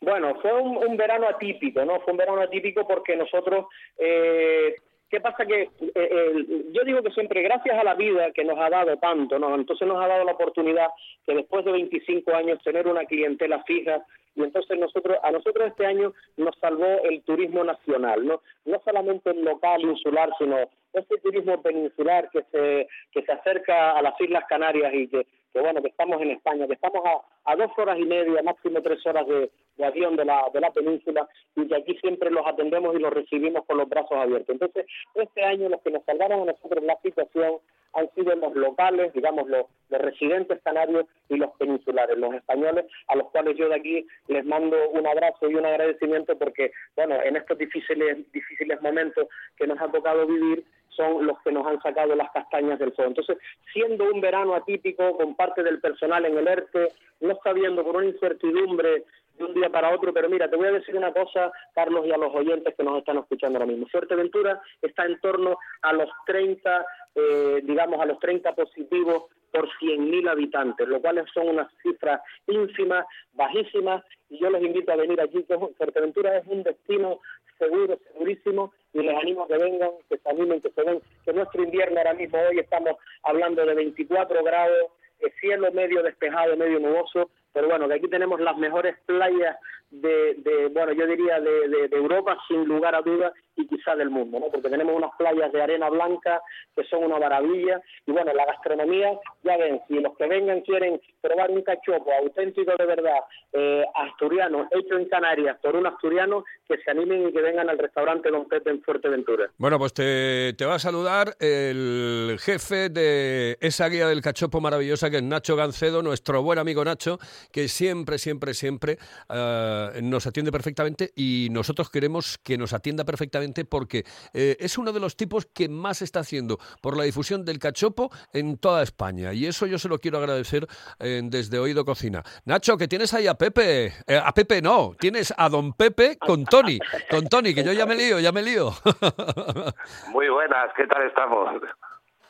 Bueno, 0.00 0.36
fue 0.40 0.52
un, 0.52 0.96
verano 0.96 1.28
atípico, 1.28 1.84
¿no? 1.84 2.00
Fue 2.00 2.12
un 2.12 2.18
verano 2.18 2.42
atípico 2.42 2.86
porque 2.86 3.16
nosotros, 3.16 3.66
eh, 3.98 4.76
¿qué 5.10 5.20
pasa? 5.20 5.44
Que 5.44 5.70
eh, 5.94 6.46
yo 6.70 6.84
digo 6.84 7.02
que 7.02 7.10
siempre, 7.10 7.42
gracias 7.42 7.76
a 7.76 7.84
la 7.84 7.94
vida 7.94 8.30
que 8.32 8.44
nos 8.44 8.58
ha 8.58 8.70
dado 8.70 8.96
tanto, 8.98 9.38
¿no? 9.38 9.54
Entonces 9.54 9.88
nos 9.88 10.02
ha 10.02 10.06
dado 10.06 10.24
la 10.24 10.32
oportunidad 10.32 10.88
que 11.26 11.34
después 11.34 11.64
de 11.64 11.72
25 11.72 12.32
años 12.32 12.62
tener 12.62 12.86
una 12.86 13.04
clientela 13.06 13.62
fija 13.64 14.04
y 14.36 14.42
entonces 14.44 14.78
nosotros 14.78 15.18
a 15.24 15.32
nosotros 15.32 15.66
este 15.66 15.84
año 15.84 16.12
nos 16.36 16.56
salvó 16.60 17.02
el 17.02 17.22
turismo 17.22 17.64
nacional, 17.64 18.24
¿no? 18.24 18.40
No 18.66 18.80
solamente 18.84 19.30
el 19.30 19.42
local 19.42 19.82
insular, 19.82 20.30
sino 20.38 20.58
este 20.92 21.18
turismo 21.18 21.60
peninsular 21.60 22.30
que 22.30 22.42
se 22.52 22.88
que 23.10 23.22
se 23.22 23.32
acerca 23.32 23.92
a 23.98 24.02
las 24.02 24.18
Islas 24.20 24.44
Canarias 24.48 24.94
y 24.94 25.08
que, 25.08 25.26
que 25.58 25.62
bueno, 25.62 25.82
que 25.82 25.88
estamos 25.88 26.22
en 26.22 26.30
España, 26.30 26.68
que 26.68 26.74
estamos 26.74 27.02
a, 27.44 27.56
dos 27.56 27.72
horas 27.78 27.98
y 27.98 28.04
media, 28.04 28.42
máximo 28.44 28.80
tres 28.80 29.04
horas 29.04 29.26
de, 29.26 29.50
de 29.76 29.84
avión 29.84 30.14
de 30.14 30.24
la, 30.24 30.44
de 30.54 30.60
la 30.60 30.70
península 30.70 31.28
y 31.56 31.66
que 31.66 31.74
aquí 31.74 31.96
siempre 31.98 32.30
los 32.30 32.46
atendemos 32.46 32.94
y 32.94 33.00
los 33.00 33.12
recibimos 33.12 33.64
con 33.66 33.78
los 33.78 33.88
brazos 33.88 34.12
abiertos. 34.12 34.50
Entonces, 34.50 34.86
este 35.14 35.42
año 35.42 35.68
los 35.68 35.82
que 35.82 35.90
nos 35.90 36.04
salvaron 36.04 36.42
a 36.42 36.52
nosotros 36.52 36.84
la 36.84 36.96
situación 37.02 37.54
han 37.94 38.08
sido 38.14 38.36
los 38.36 38.54
locales, 38.54 39.12
digamos, 39.14 39.48
los, 39.48 39.66
los 39.88 40.00
residentes 40.00 40.60
canarios 40.62 41.06
y 41.28 41.36
los 41.36 41.50
peninsulares, 41.56 42.16
los 42.16 42.34
españoles, 42.34 42.84
a 43.08 43.16
los 43.16 43.28
cuales 43.30 43.56
yo 43.56 43.68
de 43.68 43.74
aquí 43.74 44.06
les 44.28 44.44
mando 44.44 44.76
un 44.90 45.06
abrazo 45.08 45.50
y 45.50 45.56
un 45.56 45.66
agradecimiento 45.66 46.38
porque, 46.38 46.70
bueno, 46.94 47.20
en 47.20 47.34
estos 47.34 47.58
difíciles, 47.58 48.30
difíciles 48.30 48.80
momentos 48.80 49.26
que 49.56 49.66
nos 49.66 49.80
ha 49.80 49.90
tocado 49.90 50.24
vivir, 50.24 50.64
son 50.98 51.26
los 51.26 51.38
que 51.42 51.52
nos 51.52 51.66
han 51.66 51.80
sacado 51.80 52.14
las 52.14 52.30
castañas 52.32 52.78
del 52.78 52.92
fuego. 52.92 53.10
Entonces, 53.10 53.38
siendo 53.72 54.04
un 54.12 54.20
verano 54.20 54.54
atípico, 54.54 55.16
con 55.16 55.34
parte 55.36 55.62
del 55.62 55.80
personal 55.80 56.24
en 56.26 56.36
el 56.36 56.48
ERTE, 56.48 56.88
no 57.20 57.38
sabiendo 57.42 57.84
con 57.84 57.96
una 57.96 58.06
incertidumbre 58.06 59.04
de 59.38 59.44
un 59.44 59.54
día 59.54 59.70
para 59.70 59.94
otro, 59.94 60.12
pero 60.12 60.28
mira, 60.28 60.50
te 60.50 60.56
voy 60.56 60.66
a 60.66 60.72
decir 60.72 60.96
una 60.96 61.12
cosa, 61.12 61.52
Carlos, 61.74 62.04
y 62.06 62.10
a 62.10 62.18
los 62.18 62.34
oyentes 62.34 62.74
que 62.76 62.82
nos 62.82 62.98
están 62.98 63.18
escuchando 63.18 63.58
ahora 63.58 63.70
mismo. 63.70 63.86
Fuerteventura 63.86 64.60
está 64.82 65.06
en 65.06 65.20
torno 65.20 65.56
a 65.82 65.92
los 65.92 66.10
30, 66.26 66.84
eh, 67.14 67.60
digamos, 67.62 68.00
a 68.00 68.06
los 68.06 68.18
30 68.18 68.52
positivos 68.54 69.26
por 69.52 69.68
100.000 69.80 70.28
habitantes, 70.28 70.86
lo 70.88 71.00
cual 71.00 71.24
son 71.32 71.48
unas 71.48 71.68
cifras 71.82 72.20
ínfimas, 72.46 73.06
bajísimas, 73.32 74.04
y 74.28 74.38
yo 74.38 74.50
les 74.50 74.62
invito 74.62 74.92
a 74.92 74.96
venir 74.96 75.20
aquí, 75.20 75.42
que 75.44 75.58
Fuerteventura 75.58 76.38
es 76.38 76.46
un 76.46 76.62
destino 76.62 77.20
seguro, 77.58 77.98
segurísimo, 78.12 78.72
y 78.92 79.02
les 79.02 79.16
animo 79.16 79.44
a 79.44 79.48
que 79.48 79.58
vengan, 79.58 79.90
que 80.08 80.18
se 80.18 80.30
animen, 80.30 80.60
que 80.60 80.70
se 80.70 80.82
ven, 80.82 81.00
que 81.24 81.32
nuestro 81.32 81.62
invierno 81.62 81.98
ahora 81.98 82.14
mismo, 82.14 82.38
hoy 82.38 82.58
estamos 82.58 82.96
hablando 83.22 83.64
de 83.64 83.74
24 83.74 84.44
grados, 84.44 84.92
eh, 85.20 85.32
cielo 85.40 85.72
medio 85.72 86.02
despejado, 86.02 86.56
medio 86.56 86.78
nuboso, 86.78 87.30
pero 87.52 87.68
bueno, 87.68 87.88
que 87.88 87.94
aquí 87.94 88.08
tenemos 88.08 88.40
las 88.40 88.56
mejores 88.56 88.96
playas 89.06 89.56
de, 89.90 90.34
de 90.38 90.68
bueno, 90.68 90.92
yo 90.92 91.06
diría 91.06 91.40
de, 91.40 91.88
de, 91.88 91.96
Europa, 91.96 92.36
sin 92.46 92.64
lugar 92.64 92.94
a 92.94 93.02
dudas, 93.02 93.32
y 93.56 93.66
quizá 93.66 93.96
del 93.96 94.10
mundo, 94.10 94.38
¿no? 94.38 94.46
Porque 94.50 94.68
tenemos 94.68 94.94
unas 94.94 95.10
playas 95.16 95.50
de 95.50 95.60
arena 95.60 95.88
blanca 95.88 96.40
que 96.76 96.84
son 96.84 97.04
una 97.04 97.18
maravilla, 97.18 97.80
y 98.06 98.12
bueno, 98.12 98.32
la 98.32 98.46
gastronomía, 98.46 99.18
ya 99.42 99.56
ven, 99.56 99.80
si 99.88 99.94
los 99.94 100.16
que 100.16 100.26
vengan 100.26 100.60
quieren 100.60 101.00
probar 101.20 101.50
un 101.50 101.62
cachopo 101.62 102.12
auténtico 102.12 102.72
de 102.78 102.86
verdad, 102.86 103.18
eh, 103.52 103.84
asturiano, 103.94 104.68
hecho 104.70 104.96
en 104.96 105.08
Canarias, 105.08 105.58
por 105.62 105.74
un 105.74 105.86
asturiano, 105.86 106.44
que 106.68 106.76
se 106.78 106.90
animen 106.90 107.28
y 107.28 107.32
que 107.32 107.40
vengan 107.40 107.68
al 107.70 107.78
restaurante 107.78 108.30
Don 108.30 108.46
Pepe 108.46 108.70
en 108.70 108.82
Fuerteventura. 108.82 109.50
Bueno, 109.56 109.78
pues 109.78 109.94
te, 109.94 110.52
te 110.52 110.64
va 110.66 110.74
a 110.74 110.78
saludar 110.78 111.34
el 111.40 112.36
jefe 112.40 112.90
de 112.90 113.56
esa 113.60 113.88
guía 113.88 114.06
del 114.06 114.20
cachopo 114.20 114.60
maravillosa 114.60 115.10
que 115.10 115.16
es 115.16 115.22
Nacho 115.22 115.56
Gancedo, 115.56 116.02
nuestro 116.02 116.42
buen 116.42 116.58
amigo 116.58 116.84
Nacho, 116.84 117.18
que 117.52 117.68
siempre, 117.68 118.18
siempre, 118.18 118.54
siempre 118.54 118.98
eh, 119.28 120.00
nos 120.02 120.26
atiende 120.26 120.52
perfectamente 120.52 121.12
y 121.16 121.48
nosotros 121.50 121.90
queremos 121.90 122.38
que 122.38 122.58
nos 122.58 122.72
atienda 122.72 123.04
perfectamente 123.04 123.64
porque 123.64 124.04
eh, 124.32 124.56
es 124.60 124.78
uno 124.78 124.92
de 124.92 125.00
los 125.00 125.16
tipos 125.16 125.46
que 125.46 125.68
más 125.68 126.02
está 126.02 126.20
haciendo 126.20 126.58
por 126.80 126.96
la 126.96 127.04
difusión 127.04 127.44
del 127.44 127.58
cachopo 127.58 128.10
en 128.32 128.58
toda 128.58 128.82
España 128.82 129.32
y 129.32 129.46
eso 129.46 129.66
yo 129.66 129.78
se 129.78 129.88
lo 129.88 129.98
quiero 129.98 130.18
agradecer 130.18 130.66
eh, 130.98 131.20
desde 131.24 131.58
Oído 131.58 131.84
Cocina. 131.84 132.22
Nacho, 132.44 132.76
que 132.76 132.88
tienes 132.88 133.12
ahí 133.14 133.26
a 133.26 133.34
Pepe, 133.34 133.92
eh, 134.06 134.20
a 134.22 134.32
Pepe 134.32 134.62
no, 134.62 134.94
tienes 134.98 135.32
a 135.36 135.48
Don 135.48 135.72
Pepe 135.72 136.18
con 136.18 136.44
Tony, 136.44 136.78
con 137.10 137.26
Tony, 137.28 137.54
que 137.54 137.64
yo 137.64 137.72
ya 137.72 137.86
me 137.86 137.94
lío, 137.94 138.18
ya 138.18 138.32
me 138.32 138.42
lío. 138.42 138.72
Muy 140.12 140.28
buenas, 140.28 140.70
¿qué 140.76 140.86
tal 140.86 141.02
estamos? 141.02 141.62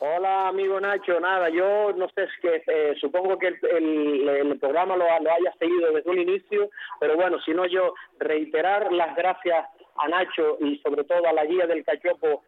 Hola, 0.01 0.49
amigo 0.49 0.81
Nacho. 0.81 1.19
Nada, 1.19 1.49
yo 1.49 1.93
no 1.95 2.09
sé, 2.11 2.25
es 2.25 2.31
que 2.41 2.63
eh, 2.67 2.95
supongo 3.01 3.39
que 3.39 3.49
el, 3.49 3.59
el- 4.29 4.59
programa 4.59 4.97
lo, 4.97 5.05
lo 5.05 5.33
haya 5.33 5.53
seguido 5.59 5.93
desde 5.93 6.11
un 6.11 6.21
inicio, 6.21 6.71
pero 7.01 7.17
bueno, 7.17 7.41
si 7.41 7.53
no 7.53 7.67
yo 7.67 7.95
reiterar 8.19 8.93
las 8.93 9.15
gracias 9.17 9.67
a 9.97 10.09
Nacho 10.09 10.57
y 10.61 10.79
sobre 10.79 11.05
todo 11.05 11.27
a 11.27 11.33
la 11.33 11.45
guía 11.45 11.67
del 11.67 11.85
cachopo 11.85 12.45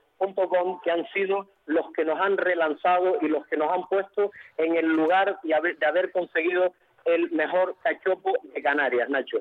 que 0.84 0.90
han 0.90 1.06
sido 1.12 1.46
los 1.66 1.90
que 1.92 2.04
nos 2.04 2.20
han 2.20 2.36
relanzado 2.36 3.16
y 3.22 3.28
los 3.28 3.46
que 3.46 3.56
nos 3.56 3.72
han 3.72 3.86
puesto 3.88 4.30
en 4.58 4.76
el 4.76 4.86
lugar 4.86 5.38
de 5.42 5.54
haber, 5.54 5.78
de 5.78 5.86
haber 5.86 6.12
conseguido 6.12 6.72
el 7.06 7.30
mejor 7.30 7.74
cachopo 7.82 8.34
de 8.42 8.62
Canarias, 8.62 9.08
Nacho. 9.08 9.38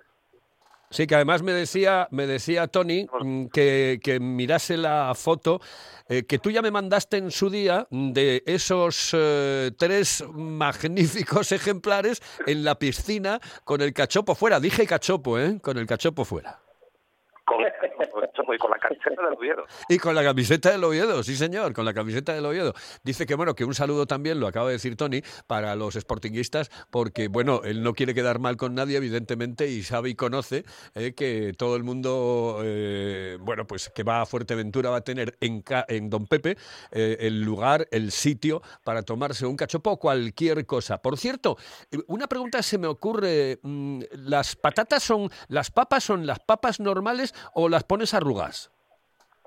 Sí, 0.91 1.05
que 1.05 1.15
además 1.15 1.43
me 1.43 1.53
decía, 1.53 2.07
me 2.11 2.25
decía 2.25 2.67
Tony 2.67 3.05
mm, 3.21 3.45
que, 3.47 3.99
que 4.01 4.19
mirase 4.19 4.75
la 4.75 5.13
foto 5.15 5.61
eh, 6.11 6.23
que 6.23 6.39
tú 6.39 6.49
ya 6.49 6.63
me 6.63 6.71
mandaste 6.71 7.17
en 7.17 7.29
su 7.29 7.51
día 7.51 7.87
de 7.91 8.41
esos 8.47 9.11
eh, 9.13 9.71
tres 9.77 10.23
magníficos 10.33 11.51
ejemplares 11.51 12.19
en 12.47 12.63
la 12.63 12.79
piscina 12.79 13.39
con 13.63 13.81
el 13.81 13.93
cachopo 13.93 14.33
fuera. 14.33 14.59
Dije 14.59 14.87
cachopo, 14.87 15.37
¿eh? 15.37 15.59
Con 15.61 15.77
el 15.77 15.85
cachopo 15.85 16.25
fuera. 16.25 16.59
Y 18.53 18.57
con 18.57 18.71
la 18.71 18.77
camiseta 18.79 19.21
del 19.21 19.33
Oviedo. 19.33 19.65
Y 19.89 19.97
con 19.97 20.15
la 20.15 20.23
camiseta 20.23 20.71
del 20.71 20.83
Oviedo, 20.83 21.23
sí 21.23 21.35
señor, 21.35 21.73
con 21.73 21.85
la 21.85 21.93
camiseta 21.93 22.33
del 22.33 22.45
Oviedo. 22.45 22.73
Dice 23.03 23.25
que 23.25 23.35
bueno, 23.35 23.55
que 23.55 23.65
un 23.65 23.73
saludo 23.73 24.05
también, 24.05 24.39
lo 24.39 24.47
acaba 24.47 24.67
de 24.67 24.73
decir 24.73 24.95
Tony, 24.95 25.21
para 25.47 25.75
los 25.75 25.95
sportinguistas, 25.95 26.69
porque 26.89 27.27
bueno, 27.27 27.61
él 27.63 27.83
no 27.83 27.93
quiere 27.93 28.13
quedar 28.13 28.39
mal 28.39 28.57
con 28.57 28.75
nadie, 28.75 28.97
evidentemente, 28.97 29.67
y 29.67 29.83
sabe 29.83 30.09
y 30.09 30.15
conoce 30.15 30.65
eh, 30.95 31.13
que 31.13 31.53
todo 31.57 31.75
el 31.75 31.83
mundo, 31.83 32.61
eh, 32.63 33.37
bueno, 33.41 33.67
pues 33.67 33.89
que 33.89 34.03
va 34.03 34.21
a 34.21 34.25
Fuerteventura 34.25 34.89
va 34.89 34.97
a 34.97 35.01
tener 35.01 35.37
en, 35.41 35.63
en 35.87 36.09
Don 36.09 36.25
Pepe 36.27 36.57
eh, 36.91 37.17
el 37.21 37.41
lugar, 37.41 37.87
el 37.91 38.11
sitio 38.11 38.61
para 38.83 39.03
tomarse 39.03 39.45
un 39.45 39.55
cachopo 39.55 39.91
o 39.91 39.99
cualquier 39.99 40.65
cosa. 40.65 41.01
Por 41.01 41.17
cierto, 41.17 41.57
una 42.07 42.27
pregunta 42.27 42.61
se 42.63 42.77
me 42.77 42.87
ocurre, 42.87 43.59
mm, 43.61 44.01
¿las 44.11 44.55
patatas 44.55 45.03
son, 45.03 45.29
las 45.47 45.71
papas 45.71 46.03
son 46.03 46.25
las 46.25 46.39
papas 46.39 46.79
normales 46.79 47.33
o 47.53 47.69
las 47.69 47.83
pones 47.83 48.13
arrugadas? 48.13 48.38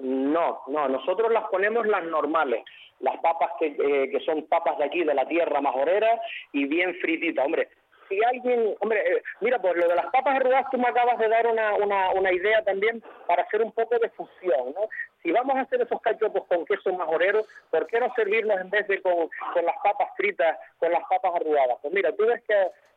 No, 0.00 0.62
no, 0.68 0.88
nosotros 0.88 1.32
las 1.32 1.44
ponemos 1.44 1.86
las 1.86 2.04
normales, 2.04 2.64
las 3.00 3.18
papas 3.20 3.50
que, 3.58 3.66
eh, 3.66 4.10
que 4.10 4.20
son 4.24 4.42
papas 4.46 4.78
de 4.78 4.84
aquí, 4.84 5.04
de 5.04 5.14
la 5.14 5.26
tierra 5.26 5.60
majorera 5.60 6.20
y 6.52 6.66
bien 6.66 6.94
frititas. 7.00 7.44
Hombre, 7.44 7.68
si 8.08 8.22
alguien, 8.24 8.74
hombre, 8.80 9.00
eh, 9.00 9.22
mira, 9.40 9.58
pues 9.60 9.76
lo 9.76 9.88
de 9.88 9.94
las 9.94 10.06
papas 10.06 10.36
arrugadas 10.36 10.70
tú 10.70 10.78
me 10.78 10.88
acabas 10.88 11.18
de 11.18 11.28
dar 11.28 11.46
una, 11.46 11.74
una, 11.74 12.10
una 12.10 12.32
idea 12.32 12.62
también 12.64 13.02
para 13.26 13.42
hacer 13.42 13.62
un 13.62 13.72
poco 13.72 13.98
de 13.98 14.10
fusión, 14.10 14.74
¿no? 14.74 14.88
Si 15.22 15.30
vamos 15.30 15.56
a 15.56 15.60
hacer 15.60 15.80
esos 15.80 16.00
cachopos 16.00 16.44
con 16.46 16.64
queso 16.64 16.92
majorero, 16.92 17.44
¿por 17.70 17.86
qué 17.86 18.00
no 18.00 18.12
servirnos 18.14 18.60
en 18.60 18.70
vez 18.70 18.88
de 18.88 19.00
con, 19.00 19.28
con 19.54 19.64
las 19.64 19.76
papas 19.82 20.08
fritas, 20.16 20.58
con 20.78 20.90
las 20.90 21.02
papas 21.08 21.32
arrugadas? 21.36 21.78
Pues 21.80 21.94
mira, 21.94 22.14
tú 22.16 22.26
ves 22.26 22.42
que 22.46 22.54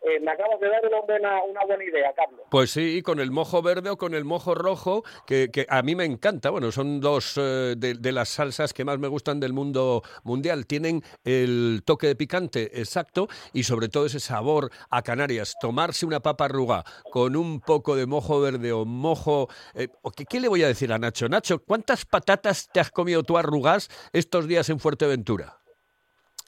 eh, 0.08 0.20
me 0.20 0.32
acabas 0.32 0.60
de 0.60 0.70
dar 0.70 0.86
una 0.86 1.02
buena, 1.02 1.44
una 1.44 1.66
buena 1.66 1.84
idea, 1.84 2.14
Carlos. 2.14 2.42
Pues 2.52 2.70
sí, 2.70 3.02
con 3.02 3.20
el 3.20 3.32
mojo 3.32 3.64
verde 3.64 3.90
o 3.90 3.98
con 3.98 4.14
el 4.14 4.24
mojo 4.24 4.54
rojo, 4.54 5.04
que, 5.26 5.50
que 5.52 5.66
a 5.68 5.82
mí 5.82 5.96
me 5.96 6.06
encanta. 6.06 6.52
Bueno, 6.52 6.72
son 6.72 7.02
dos 7.02 7.38
eh, 7.38 7.74
de, 7.76 8.12
las 8.12 8.30
salsas 8.30 8.72
que 8.72 8.86
más 8.86 9.00
me 9.00 9.08
gustan 9.08 9.40
del 9.40 9.54
mundo 9.54 10.04
mundial. 10.24 10.68
Tienen 10.68 11.02
el 11.24 11.82
toque 11.86 12.06
de 12.06 12.16
picante 12.16 12.80
exacto 12.80 13.28
y 13.52 13.64
sobre 13.64 13.90
todo 13.90 14.06
ese 14.06 14.20
sabor 14.20 14.70
a 14.92 15.02
Canarias. 15.02 15.56
Tomarse 15.60 16.06
una 16.06 16.20
papa 16.20 16.46
arruga 16.46 16.84
con 17.12 17.36
un 17.36 17.60
poco 17.60 17.96
de 17.96 18.06
mojo 18.06 18.40
verde 18.40 18.72
o 18.74 18.86
mojo... 18.86 19.48
eh, 19.74 19.88
¿qué, 20.16 20.26
qué 20.26 20.40
le 20.40 20.50
voy 20.50 20.64
a 20.64 20.68
decir 20.68 20.94
a 20.94 21.00
Nacho? 21.00 21.28
Nacho, 21.28 21.64
¿cuántas 21.64 22.06
patatas 22.16 22.70
te 22.72 22.80
has 22.80 22.92
comido 22.92 23.24
tú 23.24 23.38
arrugas 23.38 23.90
estos 24.14 24.48
días 24.48 24.70
en 24.70 24.80
Fuerteventura? 24.80 25.58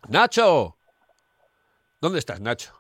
¡Nacho! 0.08 0.78
¿Dónde 2.00 2.20
estás, 2.20 2.40
Nacho? 2.40 2.72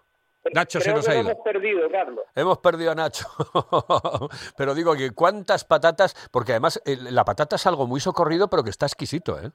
Nacho 0.53 0.79
se 0.79 0.93
nos 0.93 1.05
que 1.05 1.11
ha 1.11 1.15
ido. 1.15 1.31
hemos 1.31 1.43
perdido, 1.43 1.89
Carlos. 1.91 2.25
Hemos 2.33 2.59
perdido 2.59 2.91
a 2.91 2.95
Nacho. 2.95 3.27
pero 4.57 4.73
digo 4.73 4.95
que 4.95 5.11
cuántas 5.11 5.65
patatas, 5.65 6.15
porque 6.31 6.53
además 6.53 6.81
la 6.85 7.25
patata 7.25 7.57
es 7.57 7.67
algo 7.67 7.87
muy 7.87 7.99
socorrido, 7.99 8.47
pero 8.47 8.63
que 8.63 8.69
está 8.69 8.85
exquisito, 8.85 9.37
¿eh? 9.37 9.51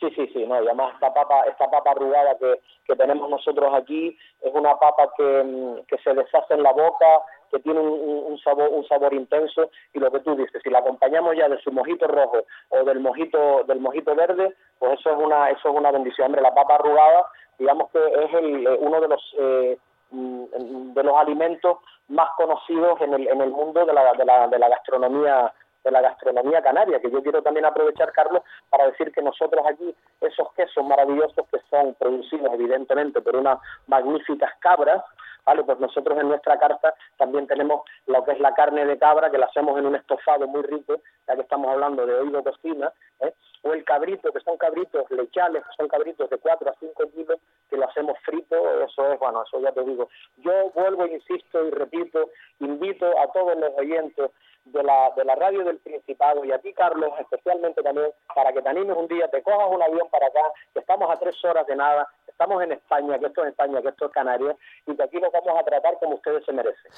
Sí, 0.00 0.08
sí, 0.16 0.26
sí, 0.32 0.46
no, 0.46 0.54
y 0.62 0.66
además 0.66 0.94
esta 0.94 1.12
papa, 1.12 1.42
esta 1.42 1.68
papa 1.70 1.90
arrugada 1.90 2.38
que, 2.38 2.62
que 2.86 2.96
tenemos 2.96 3.28
nosotros 3.28 3.74
aquí 3.74 4.16
es 4.40 4.54
una 4.54 4.78
papa 4.78 5.12
que, 5.18 5.82
que 5.86 5.98
se 5.98 6.14
deshace 6.14 6.54
en 6.54 6.62
la 6.62 6.72
boca, 6.72 7.20
que 7.50 7.58
tiene 7.60 7.80
un, 7.80 8.38
sabor, 8.38 8.68
un 8.70 8.86
sabor 8.86 9.12
intenso, 9.14 9.70
y 9.92 9.98
lo 9.98 10.10
que 10.10 10.20
tú 10.20 10.34
dices, 10.36 10.62
si 10.62 10.70
la 10.70 10.80
acompañamos 10.80 11.36
ya 11.36 11.48
de 11.48 11.60
su 11.60 11.72
mojito 11.72 12.06
rojo 12.06 12.44
o 12.70 12.84
del 12.84 13.00
mojito, 13.00 13.64
del 13.64 13.80
mojito 13.80 14.14
verde, 14.14 14.54
pues 14.78 14.98
eso 15.00 15.10
es 15.10 15.16
una, 15.18 15.50
eso 15.50 15.68
es 15.68 15.74
una 15.74 15.90
bendición. 15.90 16.26
Hombre, 16.26 16.42
la 16.42 16.54
papa 16.54 16.76
arrugada, 16.76 17.26
digamos 17.58 17.90
que 17.90 17.98
es 17.98 18.34
el, 18.34 18.66
eh, 18.66 18.78
uno 18.80 19.00
de 19.00 19.08
los 19.08 19.34
eh, 19.38 19.78
mm, 20.10 20.92
de 20.94 21.02
los 21.02 21.16
alimentos 21.16 21.78
más 22.08 22.28
conocidos 22.36 23.00
en 23.00 23.14
el, 23.14 23.28
en 23.28 23.40
el 23.40 23.50
mundo 23.50 23.84
de 23.84 23.92
la, 23.92 24.12
de 24.14 24.24
la, 24.24 24.48
de 24.48 24.58
la 24.58 24.68
gastronomía 24.68 25.52
de 25.84 25.90
la 25.90 26.00
gastronomía 26.00 26.62
canaria, 26.62 27.00
que 27.00 27.10
yo 27.10 27.22
quiero 27.22 27.42
también 27.42 27.64
aprovechar, 27.64 28.12
Carlos, 28.12 28.42
para 28.68 28.86
decir 28.86 29.12
que 29.12 29.22
nosotros 29.22 29.64
aquí, 29.66 29.94
esos 30.20 30.52
quesos 30.54 30.84
maravillosos 30.84 31.46
que 31.50 31.60
son 31.70 31.94
producidos 31.94 32.52
evidentemente 32.54 33.20
por 33.20 33.36
unas 33.36 33.58
magníficas 33.86 34.50
cabras, 34.60 35.02
¿vale? 35.48 35.64
Pues 35.64 35.80
nosotros 35.80 36.18
en 36.18 36.28
nuestra 36.28 36.58
carta 36.58 36.94
también 37.16 37.46
tenemos 37.46 37.80
lo 38.06 38.22
que 38.22 38.32
es 38.32 38.40
la 38.40 38.52
carne 38.52 38.84
de 38.84 38.98
cabra, 38.98 39.30
que 39.30 39.38
la 39.38 39.46
hacemos 39.46 39.78
en 39.78 39.86
un 39.86 39.96
estofado 39.96 40.46
muy 40.46 40.60
rico, 40.60 41.00
ya 41.26 41.36
que 41.36 41.40
estamos 41.40 41.70
hablando 41.72 42.04
de 42.04 42.16
oído 42.16 42.44
cocina, 42.44 42.92
¿eh? 43.20 43.32
o 43.62 43.72
el 43.72 43.82
cabrito, 43.82 44.30
que 44.30 44.40
son 44.40 44.58
cabritos 44.58 45.10
lechales, 45.10 45.64
que 45.64 45.70
son 45.74 45.88
cabritos 45.88 46.28
de 46.28 46.36
4 46.36 46.70
a 46.70 46.74
5 46.78 47.02
kilos, 47.14 47.38
que 47.70 47.78
lo 47.78 47.88
hacemos 47.88 48.18
frito, 48.26 48.56
eso 48.82 49.10
es, 49.10 49.18
bueno, 49.18 49.42
eso 49.42 49.58
ya 49.60 49.72
te 49.72 49.82
digo. 49.84 50.10
Yo 50.36 50.70
vuelvo, 50.74 51.06
insisto 51.06 51.64
y 51.64 51.70
repito, 51.70 52.28
invito 52.60 53.06
a 53.18 53.32
todos 53.32 53.56
los 53.56 53.72
oyentes 53.78 54.30
de 54.66 54.82
la, 54.82 55.10
de 55.16 55.24
la 55.24 55.34
radio 55.34 55.64
del 55.64 55.78
Principado 55.78 56.44
y 56.44 56.52
a 56.52 56.58
ti, 56.58 56.74
Carlos, 56.74 57.10
especialmente 57.20 57.82
también, 57.82 58.10
para 58.34 58.52
que 58.52 58.60
te 58.60 58.68
animes 58.68 58.96
un 58.96 59.08
día, 59.08 59.28
te 59.28 59.42
cojas 59.42 59.68
un 59.70 59.82
avión 59.82 60.08
para 60.10 60.26
acá, 60.26 60.42
que 60.74 60.80
estamos 60.80 61.10
a 61.10 61.18
tres 61.18 61.42
horas 61.44 61.66
de 61.66 61.76
nada, 61.76 62.06
estamos 62.26 62.62
en 62.62 62.72
España, 62.72 63.18
que 63.18 63.26
esto 63.26 63.42
es 63.42 63.50
España, 63.50 63.82
que 63.82 63.88
esto 63.88 64.06
es 64.06 64.12
Canarias, 64.12 64.56
y 64.86 64.94
que 64.94 65.02
aquí 65.02 65.18
los 65.18 65.32
vamos 65.46 65.62
a 65.62 65.64
tratar 65.64 65.98
como 65.98 66.16
ustedes 66.16 66.44
se 66.44 66.52
merecen. 66.52 66.90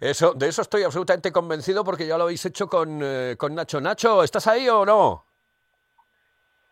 Eso, 0.00 0.32
de 0.34 0.48
eso 0.48 0.62
estoy 0.62 0.82
absolutamente 0.82 1.30
convencido 1.30 1.84
porque 1.84 2.06
ya 2.06 2.16
lo 2.16 2.24
habéis 2.24 2.44
hecho 2.44 2.66
con, 2.68 3.00
eh, 3.02 3.36
con 3.38 3.54
Nacho. 3.54 3.80
Nacho, 3.80 4.22
¿estás 4.22 4.46
ahí 4.46 4.68
o 4.68 4.84
no? 4.84 5.26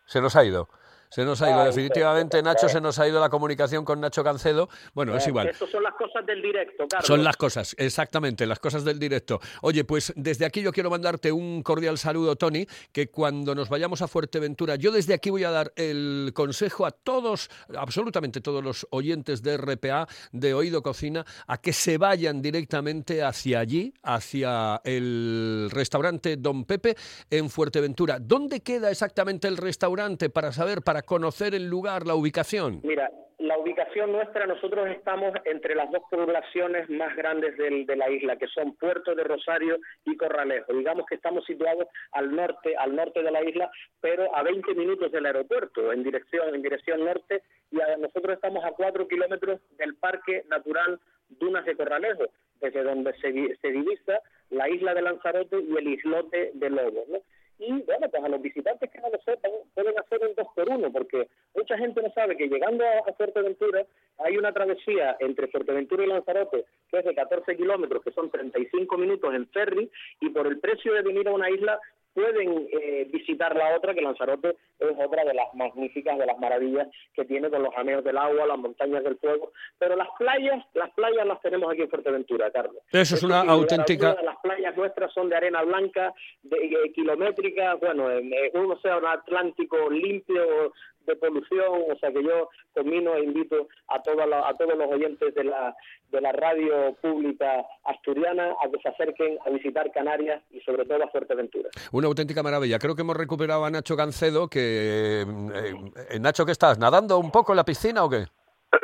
Se 0.06 0.20
nos 0.20 0.34
ha 0.36 0.44
ido. 0.44 0.68
Se 1.10 1.24
nos 1.24 1.42
ha 1.42 1.50
ido, 1.50 1.60
Ay, 1.60 1.66
definitivamente 1.66 2.40
Nacho, 2.40 2.68
se 2.68 2.80
nos 2.80 2.98
ha 3.00 3.08
ido 3.08 3.18
la 3.20 3.28
comunicación 3.28 3.84
con 3.84 4.00
Nacho 4.00 4.22
Cancedo. 4.22 4.68
Bueno, 4.94 5.16
es 5.16 5.26
igual. 5.26 5.48
Estas 5.48 5.68
son 5.68 5.82
las 5.82 5.94
cosas 5.94 6.24
del 6.24 6.40
directo, 6.40 6.86
Carlos. 6.88 7.06
Son 7.06 7.24
las 7.24 7.36
cosas, 7.36 7.74
exactamente, 7.78 8.46
las 8.46 8.60
cosas 8.60 8.84
del 8.84 9.00
directo. 9.00 9.40
Oye, 9.62 9.82
pues 9.82 10.12
desde 10.14 10.46
aquí 10.46 10.62
yo 10.62 10.72
quiero 10.72 10.88
mandarte 10.88 11.32
un 11.32 11.64
cordial 11.64 11.98
saludo, 11.98 12.36
Tony, 12.36 12.64
que 12.92 13.08
cuando 13.10 13.56
nos 13.56 13.68
vayamos 13.68 14.02
a 14.02 14.08
Fuerteventura, 14.08 14.76
yo 14.76 14.92
desde 14.92 15.12
aquí 15.12 15.30
voy 15.30 15.42
a 15.42 15.50
dar 15.50 15.72
el 15.74 16.30
consejo 16.32 16.86
a 16.86 16.92
todos, 16.92 17.50
absolutamente 17.76 18.40
todos 18.40 18.62
los 18.62 18.86
oyentes 18.90 19.42
de 19.42 19.56
RPA, 19.56 20.06
de 20.30 20.54
Oído 20.54 20.80
Cocina, 20.80 21.26
a 21.48 21.58
que 21.58 21.72
se 21.72 21.98
vayan 21.98 22.40
directamente 22.40 23.24
hacia 23.24 23.58
allí, 23.58 23.92
hacia 24.04 24.80
el 24.84 25.70
restaurante 25.72 26.36
Don 26.36 26.64
Pepe 26.64 26.96
en 27.30 27.50
Fuerteventura. 27.50 28.18
¿Dónde 28.20 28.60
queda 28.60 28.92
exactamente 28.92 29.48
el 29.48 29.56
restaurante 29.56 30.30
para 30.30 30.52
saber, 30.52 30.82
para 30.82 30.99
conocer 31.02 31.54
el 31.54 31.68
lugar, 31.68 32.06
la 32.06 32.14
ubicación? 32.14 32.80
Mira, 32.82 33.10
la 33.38 33.56
ubicación 33.58 34.12
nuestra, 34.12 34.46
nosotros 34.46 34.86
estamos 34.90 35.32
entre 35.46 35.74
las 35.74 35.90
dos 35.90 36.02
poblaciones 36.10 36.88
más 36.90 37.16
grandes 37.16 37.56
del- 37.56 37.86
de 37.86 37.96
la 37.96 38.10
isla, 38.10 38.36
que 38.36 38.46
son 38.48 38.76
Puerto 38.76 39.14
de 39.14 39.24
Rosario 39.24 39.78
y 40.04 40.16
Corralejo. 40.16 40.72
Digamos 40.74 41.06
que 41.06 41.14
estamos 41.14 41.44
situados 41.46 41.86
al 42.12 42.34
norte, 42.36 42.76
al 42.76 42.94
norte 42.94 43.22
de 43.22 43.30
la 43.30 43.42
isla, 43.42 43.70
pero 44.00 44.34
a 44.36 44.42
20 44.42 44.74
minutos 44.74 45.10
del 45.10 45.24
aeropuerto, 45.26 45.90
en 45.92 46.02
dirección, 46.04 46.54
en 46.54 46.62
dirección 46.62 47.02
norte, 47.04 47.42
y 47.70 47.80
a- 47.80 47.96
nosotros 47.96 48.34
estamos 48.34 48.62
a 48.64 48.72
4 48.72 49.08
kilómetros 49.08 49.58
del 49.78 49.94
Parque 49.96 50.44
Natural 50.48 51.00
Dunas 51.30 51.64
de 51.64 51.76
Corralejo, 51.76 52.24
desde 52.60 52.82
donde 52.82 53.14
se, 53.20 53.56
se 53.56 53.68
divisa 53.70 54.20
la 54.50 54.68
isla 54.68 54.92
de 54.94 55.02
Lanzarote 55.02 55.56
y 55.60 55.76
el 55.76 55.88
islote 55.88 56.50
de 56.54 56.70
Lobos, 56.70 57.08
¿no? 57.08 57.18
Y 57.60 57.70
bueno, 57.82 58.08
pues 58.08 58.24
a 58.24 58.28
los 58.28 58.40
visitantes 58.40 58.90
que 58.90 59.00
no 59.00 59.10
lo 59.10 59.18
sepan, 59.18 59.50
pueden 59.74 59.98
hacer 59.98 60.18
un 60.26 60.34
dos 60.34 60.48
por 60.54 60.68
uno, 60.70 60.90
porque 60.90 61.28
mucha 61.54 61.76
gente 61.76 62.00
no 62.00 62.10
sabe 62.12 62.34
que 62.34 62.48
llegando 62.48 62.82
a 62.86 63.12
Fuerteventura 63.12 63.84
hay 64.16 64.38
una 64.38 64.50
travesía 64.52 65.16
entre 65.20 65.46
Fuerteventura 65.48 66.04
y 66.04 66.06
Lanzarote 66.06 66.64
que 66.90 66.98
es 66.98 67.04
de 67.04 67.14
14 67.14 67.56
kilómetros, 67.56 68.02
que 68.02 68.12
son 68.12 68.30
35 68.30 68.96
minutos 68.96 69.34
en 69.34 69.46
ferry, 69.48 69.90
y 70.20 70.30
por 70.30 70.46
el 70.46 70.58
precio 70.58 70.94
de 70.94 71.02
venir 71.02 71.28
a 71.28 71.32
una 71.32 71.50
isla 71.50 71.78
pueden 72.14 72.68
eh, 72.72 73.06
visitar 73.12 73.54
la 73.56 73.76
otra, 73.76 73.94
que 73.94 74.00
Lanzarote 74.02 74.56
es 74.78 74.96
otra 74.98 75.24
de 75.24 75.34
las 75.34 75.52
magníficas, 75.54 76.18
de 76.18 76.26
las 76.26 76.38
maravillas 76.38 76.88
que 77.14 77.24
tiene 77.24 77.50
con 77.50 77.62
los 77.62 77.74
jameos 77.74 78.02
del 78.04 78.16
agua, 78.18 78.46
las 78.46 78.58
montañas 78.58 79.04
del 79.04 79.16
fuego, 79.18 79.52
pero 79.78 79.96
las 79.96 80.08
playas, 80.18 80.64
las 80.74 80.90
playas 80.92 81.26
las 81.26 81.40
tenemos 81.40 81.70
aquí 81.72 81.82
en 81.82 81.90
Fuerteventura, 81.90 82.50
Carlos. 82.50 82.82
Eso 82.92 83.14
es 83.14 83.22
una 83.22 83.40
auténtica- 83.42 84.16
las 84.22 84.36
playas 84.42 84.76
nuestras 84.76 85.12
son 85.12 85.28
de 85.28 85.36
arena 85.36 85.62
blanca, 85.62 86.12
de, 86.42 86.56
eh, 86.56 86.92
kilométrica, 86.94 87.74
bueno, 87.74 88.10
en, 88.10 88.32
eh, 88.32 88.50
un 88.54 88.72
océano 88.72 89.08
Atlántico 89.08 89.90
limpio, 89.90 90.72
de 91.10 91.16
polución, 91.16 91.82
o 91.92 91.96
sea 91.98 92.10
que 92.12 92.22
yo 92.22 92.48
termino 92.74 93.14
e 93.14 93.24
invito 93.24 93.68
a, 93.88 94.02
toda 94.02 94.26
la- 94.26 94.48
a 94.48 94.54
todos 94.54 94.76
los 94.76 94.90
oyentes 94.90 95.34
de 95.34 95.44
la, 95.44 95.74
de 96.10 96.20
la 96.20 96.32
radio 96.32 96.94
pública 97.02 97.64
asturiana 97.84 98.54
a 98.64 98.68
que 98.70 98.78
se 98.82 98.88
acerquen 98.88 99.38
a 99.46 99.50
visitar 99.50 99.90
Canarias 99.92 100.42
y 100.50 100.60
sobre 100.60 100.84
todo 100.84 101.02
a 101.04 101.08
Fuerteventura. 101.08 101.68
Una 101.92 102.06
auténtica 102.08 102.42
maravilla. 102.42 102.78
Creo 102.78 102.94
que 102.94 103.02
hemos 103.02 103.16
recuperado 103.16 103.64
a 103.64 103.70
Nacho 103.70 103.96
Gancedo, 103.96 104.48
que... 104.48 105.22
eh, 105.22 105.74
eh, 106.10 106.18
Nacho, 106.20 106.46
¿qué 106.46 106.52
estás? 106.52 106.78
¿Nadando 106.78 107.18
un 107.18 107.30
poco 107.30 107.52
en 107.52 107.56
la 107.56 107.64
piscina 107.64 108.04
o 108.04 108.08
qué? 108.10 108.24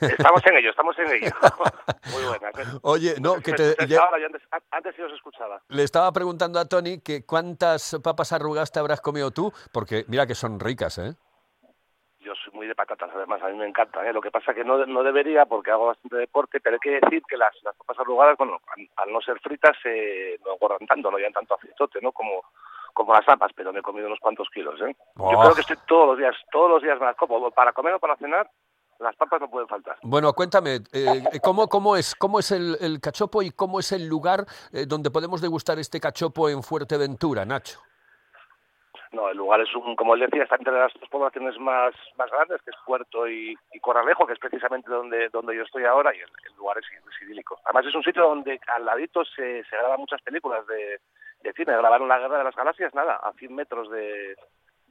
Estamos 0.00 0.42
en 0.46 0.56
ello, 0.58 0.70
estamos 0.70 0.96
en 0.98 1.06
ello. 1.10 1.30
Muy 2.12 2.22
buenas. 2.28 2.78
Oye, 2.82 3.14
no, 3.20 3.36
que 3.40 3.52
te... 3.52 3.74
Ya- 3.86 4.00
ahora, 4.02 4.18
yo 4.20 4.26
antes, 4.26 4.42
antes 4.70 4.94
sí 4.94 5.02
os 5.02 5.12
escuchaba. 5.12 5.62
Le 5.68 5.82
estaba 5.82 6.12
preguntando 6.12 6.58
a 6.60 6.66
Tony 6.66 7.00
que 7.00 7.24
cuántas 7.24 7.96
papas 8.04 8.32
arrugas 8.32 8.70
te 8.70 8.78
habrás 8.80 9.00
comido 9.00 9.30
tú, 9.30 9.50
porque 9.72 10.04
mira 10.08 10.26
que 10.26 10.34
son 10.34 10.60
ricas, 10.60 10.98
¿eh? 10.98 11.14
Soy 12.44 12.52
muy 12.54 12.66
de 12.66 12.74
patatas, 12.74 13.10
además, 13.14 13.42
a 13.42 13.48
mí 13.48 13.56
me 13.56 13.66
encantan. 13.66 14.06
¿eh? 14.06 14.12
Lo 14.12 14.20
que 14.20 14.30
pasa 14.30 14.54
que 14.54 14.64
no, 14.64 14.84
no 14.86 15.02
debería 15.02 15.46
porque 15.46 15.70
hago 15.70 15.86
bastante 15.86 16.16
deporte, 16.16 16.60
pero 16.60 16.74
hay 16.74 16.80
que 16.80 17.00
decir 17.00 17.22
que 17.28 17.36
las, 17.36 17.52
las 17.62 17.74
papas 17.76 17.98
arrugadas, 17.98 18.36
bueno, 18.38 18.60
al, 18.76 18.88
al 18.96 19.12
no 19.12 19.20
ser 19.20 19.38
fritas, 19.40 19.76
eh, 19.84 20.38
no 20.44 20.54
engordan 20.54 20.86
tanto, 20.86 21.10
no 21.10 21.18
llevan 21.18 21.32
tanto 21.32 21.54
aceitote, 21.54 22.00
¿no? 22.00 22.12
Como, 22.12 22.42
como 22.92 23.12
las 23.12 23.24
papas, 23.24 23.52
pero 23.54 23.72
me 23.72 23.80
he 23.80 23.82
comido 23.82 24.06
unos 24.06 24.20
cuantos 24.20 24.48
kilos, 24.50 24.80
¿eh? 24.82 24.96
Yo 25.16 25.38
creo 25.38 25.54
que 25.54 25.60
estoy 25.60 25.76
todos 25.86 26.08
los 26.08 26.18
días, 26.18 26.36
todos 26.50 26.70
los 26.70 26.82
días 26.82 26.98
me 26.98 27.06
las 27.06 27.16
como. 27.16 27.50
Para 27.50 27.72
comer 27.72 27.94
o 27.94 27.98
para 27.98 28.16
cenar, 28.16 28.50
las 28.98 29.14
papas 29.16 29.40
no 29.40 29.48
pueden 29.48 29.68
faltar. 29.68 29.96
Bueno, 30.02 30.32
cuéntame, 30.32 30.80
eh, 30.92 31.22
¿cómo, 31.42 31.68
cómo 31.68 31.96
es, 31.96 32.14
cómo 32.14 32.38
es 32.38 32.50
el, 32.50 32.76
el 32.80 33.00
cachopo 33.00 33.42
y 33.42 33.50
cómo 33.50 33.78
es 33.78 33.92
el 33.92 34.08
lugar 34.08 34.44
eh, 34.72 34.86
donde 34.86 35.10
podemos 35.10 35.40
degustar 35.40 35.78
este 35.78 36.00
cachopo 36.00 36.48
en 36.48 36.62
Fuerteventura, 36.62 37.44
Nacho? 37.44 37.80
No, 39.12 39.28
el 39.30 39.36
lugar 39.36 39.60
es 39.60 39.74
un, 39.74 39.96
como 39.96 40.14
él 40.14 40.20
decía, 40.20 40.42
está 40.42 40.56
entre 40.56 40.72
las 40.72 40.92
dos 40.94 41.08
poblaciones 41.08 41.58
más, 41.58 41.94
más 42.16 42.30
grandes, 42.30 42.60
que 42.62 42.70
es 42.70 42.76
Puerto 42.84 43.26
y, 43.28 43.56
y 43.72 43.80
Corralejo, 43.80 44.26
que 44.26 44.34
es 44.34 44.38
precisamente 44.38 44.90
donde, 44.90 45.28
donde 45.30 45.56
yo 45.56 45.62
estoy 45.62 45.84
ahora, 45.84 46.14
y 46.14 46.18
el, 46.18 46.56
lugar 46.56 46.78
es, 46.78 46.84
es 46.84 47.22
idílico. 47.22 47.58
Además 47.64 47.86
es 47.86 47.94
un 47.94 48.02
sitio 48.02 48.22
donde 48.22 48.60
al 48.74 48.84
ladito 48.84 49.24
se, 49.24 49.64
se 49.64 49.76
graban 49.76 50.00
muchas 50.00 50.20
películas 50.22 50.66
de, 50.66 51.00
de 51.42 51.52
cine. 51.54 51.72
Grabaron 51.72 52.08
La 52.08 52.18
Guerra 52.18 52.38
de 52.38 52.44
las 52.44 52.56
Galaxias, 52.56 52.94
nada, 52.94 53.16
a 53.16 53.32
100 53.32 53.54
metros 53.54 53.90
de, 53.90 54.36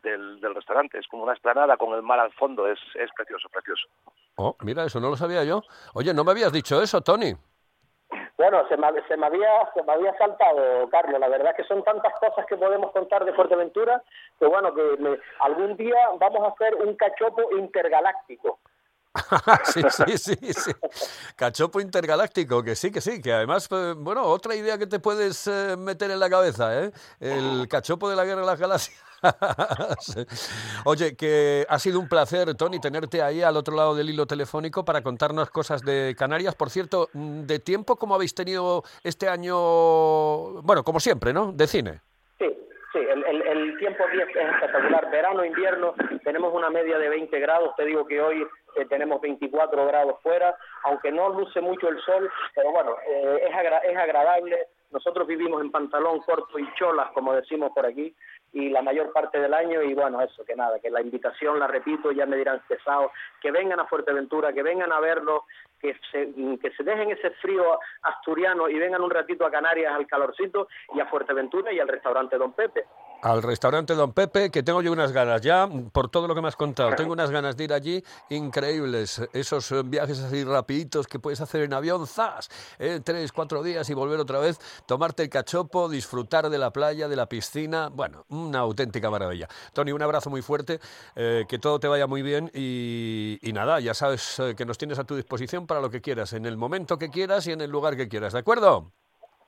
del, 0.01 0.39
del 0.39 0.55
restaurante. 0.55 0.97
Es 0.97 1.07
como 1.07 1.23
una 1.23 1.33
esplanada 1.33 1.77
con 1.77 1.93
el 1.93 2.01
mar 2.01 2.19
al 2.19 2.33
fondo, 2.33 2.67
es, 2.67 2.79
es 2.95 3.09
precioso, 3.15 3.49
precioso. 3.49 3.87
Oh, 4.35 4.55
mira, 4.61 4.85
eso 4.85 4.99
no 4.99 5.09
lo 5.09 5.17
sabía 5.17 5.43
yo. 5.43 5.61
Oye, 5.93 6.13
no 6.13 6.23
me 6.23 6.31
habías 6.31 6.51
dicho 6.51 6.81
eso, 6.81 7.01
Tony. 7.01 7.33
Bueno, 8.37 8.67
se 8.69 8.77
me, 8.77 8.87
se 9.07 9.17
me 9.17 9.25
había 9.25 9.49
se 9.73 9.83
me 9.83 9.93
había 9.93 10.15
saltado, 10.17 10.89
Carlos. 10.89 11.19
La 11.19 11.27
verdad 11.27 11.55
que 11.55 11.63
son 11.63 11.83
tantas 11.83 12.13
cosas 12.19 12.45
que 12.45 12.55
podemos 12.57 12.91
contar 12.91 13.25
de 13.25 13.33
Fuerteventura 13.33 14.01
que 14.39 14.45
bueno 14.45 14.73
que 14.73 14.95
me- 14.99 15.17
algún 15.39 15.75
día 15.77 15.97
vamos 16.19 16.43
a 16.47 16.51
hacer 16.53 16.75
un 16.75 16.95
cachopo 16.95 17.51
intergaláctico. 17.57 18.59
sí, 19.63 19.81
sí, 19.89 20.17
sí, 20.17 20.53
sí. 20.53 20.71
Cachopo 21.35 21.79
intergaláctico, 21.79 22.61
que 22.61 22.75
sí, 22.75 22.91
que 22.91 23.01
sí, 23.01 23.19
que 23.19 23.33
además, 23.33 23.67
eh, 23.71 23.93
bueno, 23.97 24.23
otra 24.23 24.53
idea 24.53 24.77
que 24.77 24.85
te 24.85 24.99
puedes 24.99 25.47
eh, 25.47 25.75
meter 25.75 26.11
en 26.11 26.19
la 26.19 26.29
cabeza, 26.29 26.83
¿eh? 26.83 26.91
El 27.19 27.67
cachopo 27.67 28.09
de 28.09 28.15
la 28.15 28.25
guerra 28.25 28.41
de 28.41 28.47
las 28.47 28.59
galaxias. 28.59 29.03
Oye, 30.85 31.15
que 31.15 31.65
ha 31.69 31.79
sido 31.79 31.99
un 31.99 32.07
placer, 32.07 32.53
Tony, 32.55 32.79
tenerte 32.79 33.21
ahí 33.21 33.41
al 33.41 33.57
otro 33.57 33.75
lado 33.75 33.95
del 33.95 34.09
hilo 34.09 34.25
telefónico 34.25 34.85
para 34.85 35.01
contarnos 35.01 35.49
cosas 35.49 35.81
de 35.81 36.15
Canarias. 36.17 36.55
Por 36.55 36.69
cierto, 36.69 37.09
mm, 37.13 37.41
de 37.41 37.59
tiempo, 37.59 37.95
¿cómo 37.95 38.15
habéis 38.15 38.33
tenido 38.35 38.83
este 39.03 39.27
año? 39.27 39.55
Bueno, 40.61 40.83
como 40.83 40.99
siempre, 40.99 41.33
¿no? 41.33 41.51
De 41.51 41.67
cine. 41.67 42.01
Sí, 42.37 42.45
sí, 42.93 42.99
el, 42.99 43.23
el, 43.25 43.41
el 43.41 43.77
tiempo 43.79 44.03
aquí 44.07 44.19
es 44.21 44.27
espectacular. 44.27 45.09
Verano, 45.11 45.43
invierno, 45.45 45.93
tenemos 46.23 46.53
una 46.53 46.69
media 46.69 46.97
de 46.97 47.09
20 47.09 47.39
grados. 47.39 47.73
Te 47.75 47.85
digo 47.85 48.05
que 48.05 48.21
hoy 48.21 48.41
eh, 48.77 48.85
tenemos 48.89 49.19
24 49.21 49.85
grados 49.87 50.15
fuera, 50.21 50.55
aunque 50.83 51.11
no 51.11 51.29
luce 51.29 51.61
mucho 51.61 51.87
el 51.89 51.99
sol, 52.01 52.29
pero 52.55 52.71
bueno, 52.71 52.95
eh, 53.07 53.41
es, 53.49 53.55
agra- 53.55 53.79
es 53.79 53.97
agradable. 53.97 54.67
Nosotros 54.91 55.27
vivimos 55.27 55.61
en 55.61 55.71
pantalón 55.71 56.19
corto 56.21 56.57
y 56.57 56.67
cholas, 56.75 57.11
como 57.11 57.33
decimos 57.33 57.71
por 57.73 57.85
aquí, 57.85 58.15
y 58.53 58.69
la 58.69 58.81
mayor 58.81 59.11
parte 59.11 59.39
del 59.39 59.53
año, 59.53 59.81
y 59.81 59.93
bueno, 59.93 60.21
eso, 60.21 60.45
que 60.45 60.55
nada, 60.55 60.79
que 60.79 60.89
la 60.89 61.01
invitación, 61.01 61.59
la 61.59 61.67
repito, 61.67 62.11
ya 62.11 62.25
me 62.25 62.37
dirán 62.37 62.61
pesado, 62.67 63.11
que 63.41 63.51
vengan 63.51 63.79
a 63.79 63.87
Fuerteventura, 63.87 64.53
que 64.53 64.63
vengan 64.63 64.91
a 64.91 64.99
verlo, 64.99 65.45
que 65.79 65.95
se, 66.11 66.33
que 66.61 66.71
se 66.71 66.83
dejen 66.83 67.11
ese 67.11 67.31
frío 67.31 67.79
asturiano 68.01 68.69
y 68.69 68.79
vengan 68.79 69.01
un 69.01 69.11
ratito 69.11 69.45
a 69.45 69.51
Canarias 69.51 69.93
al 69.93 70.07
calorcito 70.07 70.67
y 70.95 70.99
a 70.99 71.05
Fuerteventura 71.07 71.71
y 71.71 71.79
al 71.79 71.87
restaurante 71.87 72.37
Don 72.37 72.53
Pepe. 72.53 72.85
Al 73.21 73.41
restaurante 73.41 73.95
Don 73.95 74.13
Pepe, 74.13 74.51
que 74.51 74.61
tengo 74.61 74.81
yo 74.83 74.91
unas 74.91 75.11
ganas 75.11 75.41
ya, 75.41 75.67
por 75.91 76.09
todo 76.09 76.27
lo 76.27 76.35
que 76.35 76.41
me 76.41 76.49
has 76.49 76.55
contado, 76.55 76.95
tengo 76.95 77.13
unas 77.13 77.31
ganas 77.31 77.57
de 77.57 77.63
ir 77.63 77.73
allí 77.73 78.03
increíbles. 78.29 79.21
Esos 79.33 79.71
eh, 79.71 79.81
viajes 79.83 80.19
así 80.19 80.43
rapiditos 80.43 81.07
que 81.07 81.17
puedes 81.17 81.41
hacer 81.41 81.61
en 81.61 81.73
avión, 81.73 82.05
¡zas! 82.05 82.47
Eh, 82.77 83.01
tres, 83.03 83.31
cuatro 83.31 83.63
días 83.63 83.89
y 83.89 83.95
volver 83.95 84.19
otra 84.19 84.39
vez, 84.39 84.59
tomarte 84.85 85.23
el 85.23 85.29
cachopo, 85.29 85.89
disfrutar 85.89 86.49
de 86.49 86.59
la 86.59 86.71
playa, 86.71 87.07
de 87.07 87.15
la 87.15 87.27
piscina. 87.27 87.89
Bueno, 87.89 88.25
una 88.29 88.59
auténtica 88.59 89.09
maravilla. 89.09 89.47
Tony, 89.73 89.91
un 89.91 90.01
abrazo 90.03 90.29
muy 90.29 90.43
fuerte, 90.43 90.79
eh, 91.15 91.45
que 91.49 91.57
todo 91.57 91.79
te 91.79 91.87
vaya 91.87 92.05
muy 92.05 92.21
bien 92.21 92.51
y, 92.53 93.39
nada, 93.51 93.79
ya 93.79 93.95
sabes 93.95 94.37
eh, 94.39 94.53
que 94.55 94.65
nos 94.65 94.77
tienes 94.77 94.99
a 94.99 95.03
tu 95.03 95.15
disposición 95.15 95.65
para 95.65 95.81
lo 95.81 95.89
que 95.89 96.01
quieras, 96.01 96.33
en 96.33 96.45
el 96.45 96.55
momento 96.55 96.99
que 96.99 97.09
quieras 97.09 97.47
y 97.47 97.51
en 97.51 97.61
el 97.61 97.71
lugar 97.71 97.97
que 97.97 98.07
quieras, 98.07 98.33
¿de 98.33 98.39
acuerdo? 98.39 98.91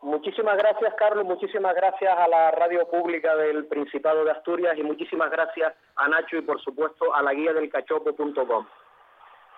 Muchísimas 0.01 0.57
gracias, 0.57 0.93
Carlos, 0.95 1.25
muchísimas 1.25 1.75
gracias 1.75 2.17
a 2.17 2.27
la 2.27 2.51
radio 2.51 2.87
pública 2.87 3.35
del 3.35 3.65
Principado 3.65 4.23
de 4.23 4.31
Asturias 4.31 4.77
y 4.77 4.83
muchísimas 4.83 5.29
gracias 5.29 5.73
a 5.97 6.07
Nacho 6.07 6.37
y, 6.37 6.41
por 6.41 6.61
supuesto, 6.61 7.13
a 7.13 7.21
la 7.21 7.33
guía 7.33 7.51
del 7.51 7.69
cachopo.com. 7.69 8.65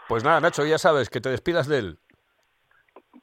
Pues 0.07 0.23
nada, 0.23 0.39
Nacho, 0.39 0.65
ya 0.65 0.79
sabes, 0.79 1.09
que 1.09 1.21
te 1.21 1.29
despidas 1.29 1.67
de 1.67 1.77
él. 1.77 1.97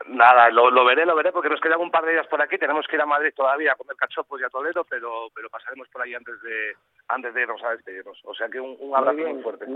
Nada, 0.06 0.48
lo, 0.50 0.70
lo 0.70 0.84
veré, 0.84 1.04
lo 1.04 1.16
veré, 1.16 1.32
porque 1.32 1.48
nos 1.48 1.60
quedan 1.60 1.80
un 1.80 1.90
par 1.90 2.04
de 2.04 2.12
días 2.12 2.26
por 2.28 2.40
aquí. 2.40 2.56
Tenemos 2.56 2.86
que 2.86 2.94
ir 2.94 3.02
a 3.02 3.06
Madrid 3.06 3.32
todavía 3.34 3.72
a 3.72 3.74
comer 3.74 3.96
cachopos 3.96 4.40
y 4.40 4.44
a 4.44 4.48
Toledo, 4.48 4.84
pero, 4.88 5.26
pero 5.34 5.50
pasaremos 5.50 5.88
por 5.88 6.02
ahí 6.02 6.14
antes 6.14 6.40
de 6.40 6.76
antes 7.08 7.34
de 7.34 7.42
irnos 7.42 7.62
a 7.64 7.70
despedirnos. 7.70 8.18
O 8.24 8.34
sea 8.34 8.48
que 8.48 8.60
un, 8.60 8.76
un 8.78 8.94
abrazo 8.94 9.18
Muy 9.18 9.32
muy, 9.34 9.42
fuerte. 9.42 9.66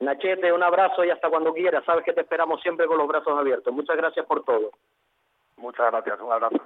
Nachete, 0.00 0.52
un 0.52 0.62
abrazo 0.62 1.04
y 1.04 1.10
hasta 1.10 1.28
cuando 1.28 1.52
quieras. 1.52 1.84
Sabes 1.84 2.04
que 2.04 2.12
te 2.12 2.20
esperamos 2.20 2.60
siempre 2.62 2.86
con 2.86 2.96
los 2.96 3.08
brazos 3.08 3.36
abiertos. 3.36 3.74
Muchas 3.74 3.96
gracias 3.96 4.24
por 4.24 4.44
todo. 4.44 4.70
Muchas 5.56 5.90
gracias, 5.90 6.20
un 6.20 6.32
abrazo. 6.32 6.62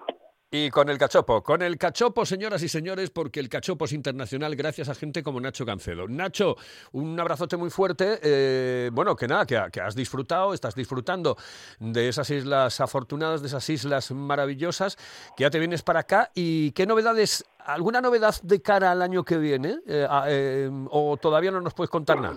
Y 0.48 0.70
con 0.70 0.88
el 0.88 0.96
cachopo, 0.96 1.42
con 1.42 1.60
el 1.60 1.76
cachopo, 1.76 2.24
señoras 2.24 2.62
y 2.62 2.68
señores, 2.68 3.10
porque 3.10 3.40
el 3.40 3.48
cachopo 3.48 3.84
es 3.84 3.92
internacional 3.92 4.54
gracias 4.54 4.88
a 4.88 4.94
gente 4.94 5.24
como 5.24 5.40
Nacho 5.40 5.66
Cancedo. 5.66 6.06
Nacho, 6.06 6.54
un 6.92 7.18
abrazote 7.18 7.56
muy 7.56 7.68
fuerte. 7.68 8.20
eh, 8.22 8.90
bueno, 8.92 9.16
que 9.16 9.26
nada, 9.26 9.44
que, 9.44 9.60
que 9.72 9.80
has 9.80 9.96
disfrutado, 9.96 10.54
estás 10.54 10.76
disfrutando 10.76 11.36
de 11.80 12.08
esas 12.08 12.30
islas 12.30 12.80
afortunadas, 12.80 13.42
de 13.42 13.48
esas 13.48 13.68
islas 13.68 14.12
maravillosas, 14.12 14.96
que 15.36 15.42
ya 15.42 15.50
te 15.50 15.58
vienes 15.58 15.82
para 15.82 16.00
acá. 16.00 16.30
¿Y 16.32 16.70
qué 16.72 16.86
novedades, 16.86 17.44
alguna 17.58 18.00
novedad 18.00 18.34
de 18.44 18.62
cara 18.62 18.92
al 18.92 19.02
año 19.02 19.24
que 19.24 19.38
viene? 19.38 19.80
Eh, 19.88 20.06
a- 20.08 20.26
eh, 20.28 20.70
¿O 20.90 21.16
todavía 21.16 21.50
no 21.50 21.60
nos 21.60 21.74
puedes 21.74 21.90
contar 21.90 22.20
nada? 22.20 22.36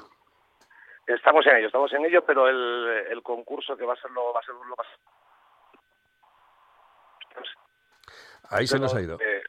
Estamos 1.05 1.45
en 1.45 1.57
ello, 1.57 1.67
estamos 1.67 1.93
en 1.93 2.05
ello, 2.05 2.23
pero 2.25 2.47
el, 2.47 2.87
el 3.11 3.21
concurso 3.21 3.77
que 3.77 3.85
va 3.85 3.93
a 3.93 4.01
ser 4.01 4.09
lo 4.11 4.33
va 4.33 4.39
a 4.39 4.43
ser 4.43 4.55
lo 4.55 4.61
más 4.75 4.87
Ahí 8.49 8.67
se 8.67 8.79
nos 8.79 8.93
ha 8.95 9.01
ido. 9.01 9.17
Eh, 9.21 9.43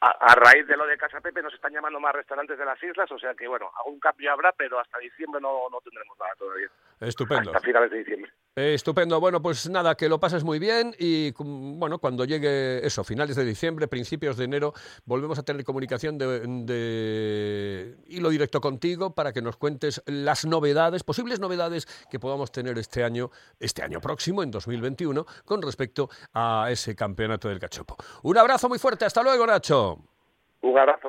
a, 0.00 0.10
a 0.10 0.34
raíz 0.34 0.66
de 0.66 0.76
lo 0.76 0.86
de 0.86 0.96
Casa 0.96 1.20
Pepe 1.20 1.42
nos 1.42 1.52
están 1.54 1.72
llamando 1.72 1.98
más 1.98 2.14
restaurantes 2.14 2.58
de 2.58 2.64
las 2.64 2.80
islas, 2.82 3.10
o 3.10 3.18
sea 3.18 3.34
que 3.34 3.48
bueno, 3.48 3.70
algún 3.78 3.98
cambio 3.98 4.32
habrá, 4.32 4.52
pero 4.52 4.78
hasta 4.78 4.98
diciembre 4.98 5.40
no, 5.40 5.68
no 5.70 5.80
tendremos 5.80 6.16
nada 6.18 6.32
todavía. 6.38 6.68
Estupendo. 7.00 7.50
Hasta 7.50 7.60
finales 7.60 7.90
de 7.90 7.98
diciembre. 7.98 8.32
Eh, 8.58 8.74
Estupendo. 8.74 9.20
Bueno, 9.20 9.40
pues 9.40 9.70
nada, 9.70 9.94
que 9.94 10.08
lo 10.08 10.18
pases 10.18 10.42
muy 10.42 10.58
bien 10.58 10.92
y 10.98 11.30
cum- 11.30 11.78
bueno, 11.78 12.00
cuando 12.00 12.24
llegue 12.24 12.84
eso, 12.84 13.04
finales 13.04 13.36
de 13.36 13.44
diciembre, 13.44 13.86
principios 13.86 14.36
de 14.36 14.46
enero, 14.46 14.74
volvemos 15.04 15.38
a 15.38 15.44
tener 15.44 15.62
comunicación 15.62 16.18
de, 16.18 16.40
de 16.64 17.96
hilo 18.08 18.30
directo 18.30 18.60
contigo 18.60 19.14
para 19.14 19.32
que 19.32 19.42
nos 19.42 19.56
cuentes 19.58 20.02
las 20.06 20.44
novedades, 20.44 21.04
posibles 21.04 21.38
novedades 21.38 21.86
que 22.10 22.18
podamos 22.18 22.50
tener 22.50 22.76
este 22.78 23.04
año, 23.04 23.30
este 23.60 23.84
año 23.84 24.00
próximo, 24.00 24.42
en 24.42 24.50
2021, 24.50 25.24
con 25.44 25.62
respecto 25.62 26.10
a 26.34 26.66
ese 26.68 26.96
campeonato 26.96 27.48
del 27.48 27.60
cachopo. 27.60 27.96
Un 28.22 28.38
abrazo 28.38 28.68
muy 28.68 28.80
fuerte. 28.80 29.04
Hasta 29.04 29.22
luego, 29.22 29.46
Nacho. 29.46 30.17
Un 30.60 30.76
abrazo. 30.76 31.08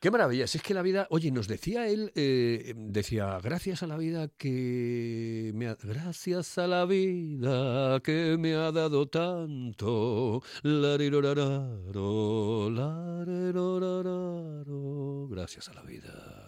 Qué 0.00 0.10
maravilla, 0.10 0.46
si 0.46 0.58
es 0.58 0.64
que 0.64 0.74
la 0.74 0.82
vida, 0.82 1.08
oye, 1.10 1.32
nos 1.32 1.48
decía 1.48 1.88
él, 1.88 2.12
eh, 2.14 2.72
decía, 2.76 3.38
gracias 3.42 3.82
a 3.82 3.88
la 3.88 3.96
vida 3.96 4.28
que 4.38 5.50
me 5.54 5.68
ha, 5.68 5.76
gracias 5.82 6.56
a 6.58 6.68
la 6.68 6.84
vida 6.84 8.00
que 8.00 8.36
me 8.38 8.54
ha 8.54 8.70
dado 8.70 9.08
tanto, 9.08 10.40
gracias 15.30 15.68
a 15.68 15.74
la 15.74 15.82
vida. 15.82 16.47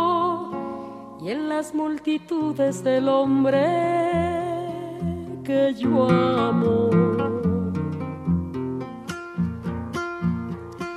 y 1.21 1.29
en 1.29 1.49
las 1.49 1.73
multitudes 1.75 2.83
del 2.83 3.07
hombre 3.07 3.61
que 5.43 5.73
yo 5.77 6.09
amo. 6.09 6.89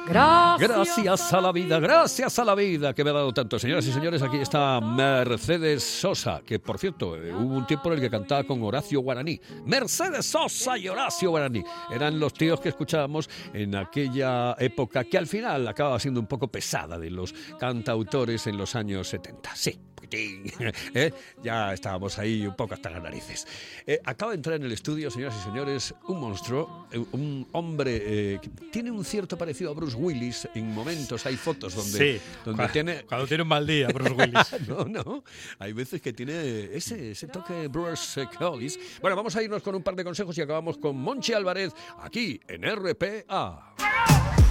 Gracias, 0.07 0.71
Gracias 0.71 1.33
a 1.33 1.41
la 1.41 1.51
vida, 1.51 1.81
gracias 1.81 2.39
a 2.39 2.45
la 2.45 2.55
vida 2.55 2.95
que 2.95 3.03
me 3.03 3.11
ha 3.11 3.15
dado 3.15 3.35
tanto. 3.35 3.59
Señoras 3.59 3.85
y 3.87 3.93
señores, 3.93 4.23
aquí 4.23 4.37
está 4.37 4.81
Mercedes 4.81 5.83
Sosa, 5.83 6.41
que 6.47 6.61
por 6.61 6.79
cierto, 6.79 7.17
eh, 7.17 7.33
hubo 7.35 7.57
un 7.57 7.67
tiempo 7.67 7.89
en 7.89 7.95
el 7.95 8.01
que 8.01 8.11
cantaba 8.11 8.45
con 8.45 8.63
Horacio 8.63 9.01
Guaraní. 9.01 9.41
Mercedes 9.67 10.25
Sosa 10.25 10.79
y 10.79 10.89
Horacio 10.89 11.31
Guaraní 11.31 11.65
eran 11.91 12.21
los 12.21 12.33
tíos 12.33 12.61
que 12.61 12.69
escuchábamos 12.69 13.29
en 13.53 13.75
aquella 13.75 14.55
época 14.59 15.05
que 15.05 15.19
al 15.19 15.27
final 15.27 15.67
acababa 15.67 15.99
siendo 15.99 16.21
un 16.21 16.27
poco 16.27 16.47
pesada 16.49 16.97
de 16.97 17.11
los 17.11 17.35
cantautores 17.59 18.47
en 18.47 18.57
los 18.57 18.77
años 18.77 19.09
70. 19.09 19.57
Sí. 19.57 19.94
Poquitín, 20.09 20.53
¿eh? 20.95 21.13
Ya 21.43 21.73
estábamos 21.73 22.19
ahí 22.19 22.47
un 22.47 22.55
poco 22.57 22.75
hasta 22.75 22.91
las 22.91 23.03
narices. 23.03 23.47
Eh, 23.87 24.01
acaba 24.05 24.33
de 24.33 24.37
entrar 24.37 24.57
en 24.57 24.65
el 24.65 24.73
estudio, 24.73 25.11
señoras 25.11 25.37
y 25.41 25.45
señores, 25.45 25.95
un 26.09 26.21
monstruo, 26.21 26.87
eh, 26.93 26.99
un 27.13 27.47
hombre 27.53 28.03
eh, 28.05 28.39
que 28.43 28.49
tiene 28.71 28.91
un 28.91 29.05
cierto 29.05 29.37
parecido 29.37 29.71
a 29.71 29.75
Bruce 29.75 29.97
Willis 29.97 30.49
en 30.55 30.73
momentos. 30.73 31.25
Hay 31.27 31.37
fotos 31.37 31.75
donde, 31.75 32.17
Sí, 32.17 32.21
donde 32.45 32.63
cua- 32.65 32.73
tiene. 32.73 33.03
cuando 33.09 33.27
tiene 33.27 33.43
un 33.43 33.49
mal 33.49 33.67
día, 33.67 33.89
Bruce 33.89 34.13
Willis. 34.13 34.57
no, 34.69 34.85
no. 34.85 35.25
Hay 35.59 35.73
veces 35.73 36.01
que 36.01 36.13
tiene 36.13 36.65
ese, 36.75 37.13
ese 37.13 37.27
toque 37.29 37.69
Bruce 37.69 38.27
Willis. 38.41 38.79
Bueno, 39.01 39.17
vamos 39.17 39.35
a 39.37 39.43
irnos 39.43 39.63
con 39.63 39.75
un 39.75 39.83
par 39.83 39.95
de 39.97 40.05
consejos 40.05 40.37
y 40.39 40.43
acabamos 40.43 40.79
con 40.79 40.97
Monchi 40.97 41.33
Álvarez 41.33 41.73
aquí 42.01 42.41
en 42.49 42.63
RPA. 42.65 43.74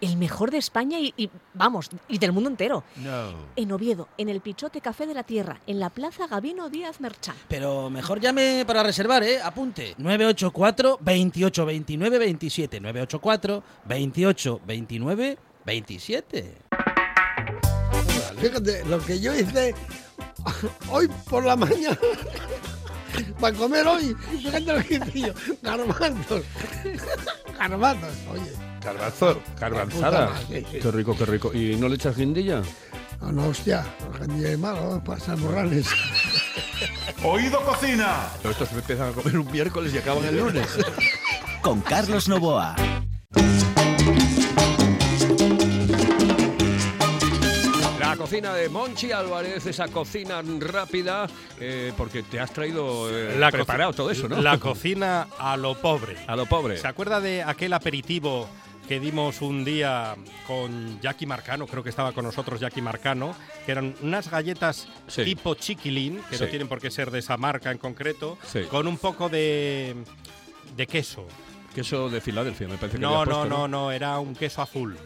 El 0.00 0.16
mejor 0.16 0.50
de 0.50 0.58
España 0.58 0.98
y, 0.98 1.14
y, 1.16 1.30
vamos, 1.54 1.90
y 2.08 2.18
del 2.18 2.32
mundo 2.32 2.50
entero. 2.50 2.84
No. 2.96 3.32
En 3.56 3.72
Oviedo, 3.72 4.08
en 4.18 4.28
el 4.28 4.40
Pichote 4.40 4.80
Café 4.80 5.06
de 5.06 5.14
la 5.14 5.22
Tierra, 5.22 5.60
en 5.66 5.80
la 5.80 5.90
Plaza 5.90 6.26
Gabino 6.26 6.68
Díaz 6.68 7.00
Merchán. 7.00 7.36
Pero 7.48 7.90
mejor 7.90 8.20
llame 8.20 8.64
para 8.66 8.82
reservar, 8.82 9.22
¿eh? 9.22 9.40
Apunte. 9.42 9.94
984 9.98 10.98
28 11.00 11.66
29 11.66 12.18
27. 12.18 12.80
984 12.80 13.62
28 13.86 14.60
29 14.66 15.38
27. 15.64 16.54
Fíjate, 18.40 18.84
lo 18.84 18.98
que 18.98 19.20
yo 19.20 19.34
hice 19.34 19.74
hoy 20.90 21.08
por 21.28 21.44
la 21.44 21.56
mañana 21.56 21.98
para 23.40 23.56
comer 23.56 23.86
hoy, 23.86 24.14
fíjate 24.30 24.60
lo 24.60 24.82
que 24.82 24.94
hice 24.94 25.20
yo, 25.20 25.32
garbanzos, 25.62 26.42
garbanzos, 27.58 28.14
oye. 28.30 28.52
Garbanzo, 28.82 29.42
garbanzada. 29.58 30.26
Puta 30.28 30.40
madre, 30.42 30.60
sí, 30.60 30.66
sí. 30.72 30.78
Qué 30.80 30.90
rico, 30.90 31.16
qué 31.16 31.24
rico. 31.24 31.52
¿Y 31.54 31.76
no 31.76 31.88
le 31.88 31.94
echas 31.94 32.16
guindilla? 32.16 32.62
No, 33.20 33.32
no, 33.32 33.46
hostia, 33.48 33.84
día 34.36 34.48
de 34.50 34.56
malo, 34.56 35.02
pasa 35.04 35.36
morrales. 35.36 35.86
Oído 37.24 37.64
Cocina. 37.64 38.28
Estos 38.42 38.68
se 38.68 38.74
empiezan 38.74 39.08
a 39.08 39.12
comer 39.12 39.38
un 39.38 39.50
miércoles 39.50 39.94
y 39.94 39.98
acaban 39.98 40.24
el 40.26 40.36
lunes. 40.36 40.68
Con 41.62 41.80
Carlos 41.80 42.28
Novoa. 42.28 42.76
La 48.14 48.18
cocina 48.20 48.54
de 48.54 48.68
Monchi 48.68 49.10
Álvarez, 49.10 49.66
esa 49.66 49.88
cocina 49.88 50.40
rápida, 50.60 51.26
eh, 51.58 51.92
porque 51.96 52.22
te 52.22 52.38
has 52.38 52.52
traído 52.52 53.10
eh, 53.10 53.36
La 53.36 53.50
preparado 53.50 53.92
todo 53.92 54.08
eso, 54.12 54.28
¿no? 54.28 54.40
La 54.40 54.58
cocina 54.58 55.26
a 55.36 55.56
lo 55.56 55.74
pobre. 55.74 56.16
A 56.28 56.36
lo 56.36 56.46
pobre. 56.46 56.76
¿Se 56.78 56.86
acuerda 56.86 57.20
de 57.20 57.42
aquel 57.42 57.72
aperitivo 57.72 58.48
que 58.86 59.00
dimos 59.00 59.42
un 59.42 59.64
día 59.64 60.14
con 60.46 61.00
Jackie 61.00 61.26
Marcano? 61.26 61.66
Creo 61.66 61.82
que 61.82 61.88
estaba 61.90 62.12
con 62.12 62.24
nosotros 62.24 62.60
Jackie 62.60 62.82
Marcano, 62.82 63.34
que 63.66 63.72
eran 63.72 63.96
unas 64.00 64.30
galletas 64.30 64.86
Sí. 65.08 65.24
tipo 65.24 65.56
chiquilín, 65.56 66.20
que 66.30 66.38
no 66.38 66.44
Sí. 66.44 66.50
tienen 66.50 66.68
por 66.68 66.80
qué 66.80 66.92
ser 66.92 67.10
de 67.10 67.18
esa 67.18 67.36
marca 67.36 67.72
en 67.72 67.78
concreto, 67.78 68.38
Sí. 68.46 68.60
con 68.70 68.86
un 68.86 68.96
poco 68.96 69.28
de, 69.28 69.96
de 70.76 70.86
queso. 70.86 71.26
Queso 71.74 72.08
de 72.08 72.20
Filadelfia, 72.20 72.68
me 72.68 72.76
parece 72.76 72.96
que 72.98 73.02
No, 73.02 73.20
había 73.22 73.32
no, 73.32 73.40
puesto, 73.40 73.48
no, 73.58 73.66
no, 73.66 73.90
era 73.90 74.20
un 74.20 74.36
queso 74.36 74.62
azul. 74.62 74.96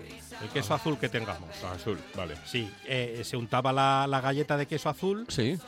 El 0.43 0.49
queso 0.51 0.75
azul 0.75 0.99
que 0.99 1.09
tengamos. 1.09 1.49
Azul, 1.65 1.99
vale. 2.17 2.35
Sí, 2.47 2.71
eh, 2.87 3.23
se 3.25 3.37
untaba 3.37 3.73
la, 3.73 4.07
la 4.09 4.21
galleta 4.21 4.57
de 4.57 4.67
queso 4.67 4.89
azul 4.89 5.25
Sí. 5.29 5.59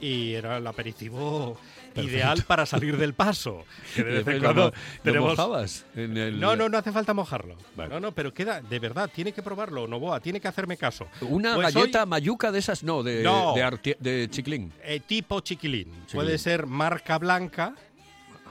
y 0.00 0.34
era 0.34 0.58
el 0.58 0.66
aperitivo 0.66 1.58
Perfecto. 1.94 2.10
ideal 2.10 2.42
para 2.46 2.66
salir 2.66 2.96
del 2.98 3.14
paso. 3.14 3.64
Que 3.94 4.02
de 4.04 4.10
Y 4.20 4.22
vez 4.24 4.26
en 4.26 4.32
después 4.34 4.42
cuando 4.42 4.62
lo 4.64 4.70
mo- 4.70 4.74
lo 4.96 5.02
tenemos- 5.02 5.30
mojabas 5.30 5.86
en 5.94 6.16
el- 6.16 6.40
No, 6.40 6.56
no, 6.56 6.68
no 6.68 6.78
hace 6.78 6.92
falta 6.92 7.14
mojarlo. 7.14 7.56
Vale. 7.76 7.88
No, 7.94 8.00
no, 8.00 8.12
pero 8.12 8.32
queda, 8.34 8.60
de 8.60 8.78
verdad, 8.78 9.10
tiene 9.14 9.32
que 9.32 9.42
probarlo, 9.42 9.86
Novoa, 9.86 10.20
tiene 10.20 10.40
que 10.40 10.48
hacerme 10.48 10.76
caso. 10.76 11.06
Una 11.22 11.54
Pues 11.54 11.72
galleta 11.74 12.02
hoy, 12.02 12.08
mayuca 12.08 12.50
de 12.52 12.58
esas, 12.58 12.82
no, 12.82 13.02
de, 13.02 13.22
No. 13.22 13.54
de, 13.54 13.96
de 14.00 14.28
chiclín. 14.30 14.72
eh, 14.82 15.00
tipo 15.00 15.40
chiquilín. 15.40 15.86
Chiquilín. 15.90 16.06
Puede 16.12 16.38
ser 16.38 16.66
marca 16.66 17.18
blanca, 17.18 17.74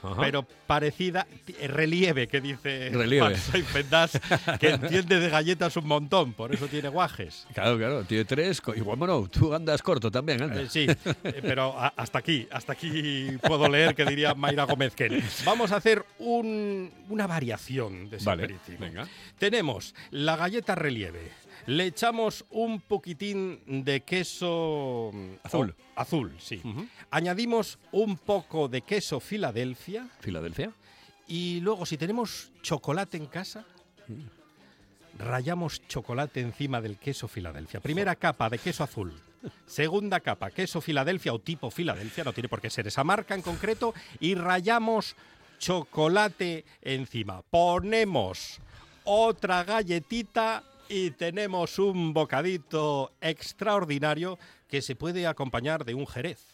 Ajá. 0.04 0.16
pero 0.22 0.44
parecida, 0.68 1.28
eh, 1.60 1.68
relieve, 1.68 2.28
que 2.28 2.42
dice 2.42 2.90
Relieve. 2.92 3.38
Saipendas, 3.38 4.20
que 4.60 4.70
entiende 4.72 5.20
de 5.20 5.30
galletas 5.30 5.76
un 5.78 5.88
montón, 5.88 6.34
por 6.34 6.54
eso 6.54 6.68
tiene 6.68 6.90
guajes. 6.90 7.46
Claro, 7.54 7.78
claro, 7.78 8.04
tiene 8.04 8.26
tres. 8.26 8.62
Igual, 8.76 8.98
bueno, 8.98 9.28
tú 9.32 9.54
andas 9.54 9.82
corto 9.82 10.10
también, 10.10 10.42
anda. 10.42 10.62
Eh, 10.62 10.68
sí, 10.70 10.88
eh, 10.90 11.40
pero 11.42 11.78
a- 11.80 11.94
hasta 11.96 12.20
aquí, 12.20 12.48
hasta 12.52 12.74
aquí 12.74 13.38
puedo 13.44 13.68
leer 13.70 13.94
que 13.96 14.06
diría 14.06 14.34
Mayra 14.34 14.64
Gómez 14.66 14.96
Ken. 14.96 15.24
Vamos 15.46 15.72
a 15.72 15.78
hacer 15.78 16.04
un- 16.20 16.92
una 17.10 17.28
variación 17.28 18.10
de 18.10 18.18
ese 18.18 18.26
Vale, 18.26 18.56
venga. 18.80 19.08
Tenemos 19.38 19.94
la 20.12 20.36
galleta 20.36 20.76
relieve. 20.76 21.32
Le 21.68 21.86
echamos 21.86 22.46
un 22.50 22.82
poquitín 22.82 23.84
de 23.84 24.02
queso 24.02 25.12
Azul. 25.44 25.76
oh, 25.78 26.00
azul, 26.00 26.36
sí. 26.40 26.62
Añadimos 27.10 27.78
un 27.92 28.18
poco 28.18 28.68
de 28.68 28.82
queso 28.82 29.20
Filadelfia 29.20 30.08
¿Filadelfia? 30.20 30.72
y 31.28 31.60
luego 31.62 31.86
si 31.86 31.98
tenemos 31.98 32.52
chocolate 32.62 33.18
en 33.18 33.28
casa, 33.28 33.66
rayamos 35.18 35.88
chocolate 35.88 36.42
encima 36.42 36.82
del 36.82 36.98
queso 36.98 37.28
Filadelfia. 37.28 37.80
Primera 37.80 38.16
capa 38.16 38.50
de 38.50 38.58
queso 38.58 38.84
azul. 38.84 39.14
Segunda 39.66 40.20
capa, 40.20 40.52
queso 40.52 40.82
Filadelfia 40.82 41.34
o 41.34 41.40
tipo 41.40 41.72
Filadelfia, 41.72 42.24
no 42.24 42.34
tiene 42.34 42.50
por 42.50 42.62
qué 42.62 42.70
ser 42.70 42.88
esa 42.88 43.04
marca 43.04 43.34
en 43.34 43.42
concreto, 43.42 43.94
y 44.20 44.36
rayamos 44.36 45.16
chocolate 45.58 46.66
encima. 46.82 47.42
Ponemos 47.44 48.60
otra 49.04 49.64
galletita 49.64 50.64
y 50.92 51.12
tenemos 51.12 51.80
un 51.80 52.14
bocadito 52.14 53.14
extraordinario 53.22 54.38
que 54.68 54.82
se 54.82 54.96
puede 54.96 55.26
acompañar 55.28 55.86
de 55.86 55.94
un 55.94 56.06
jerez. 56.08 56.46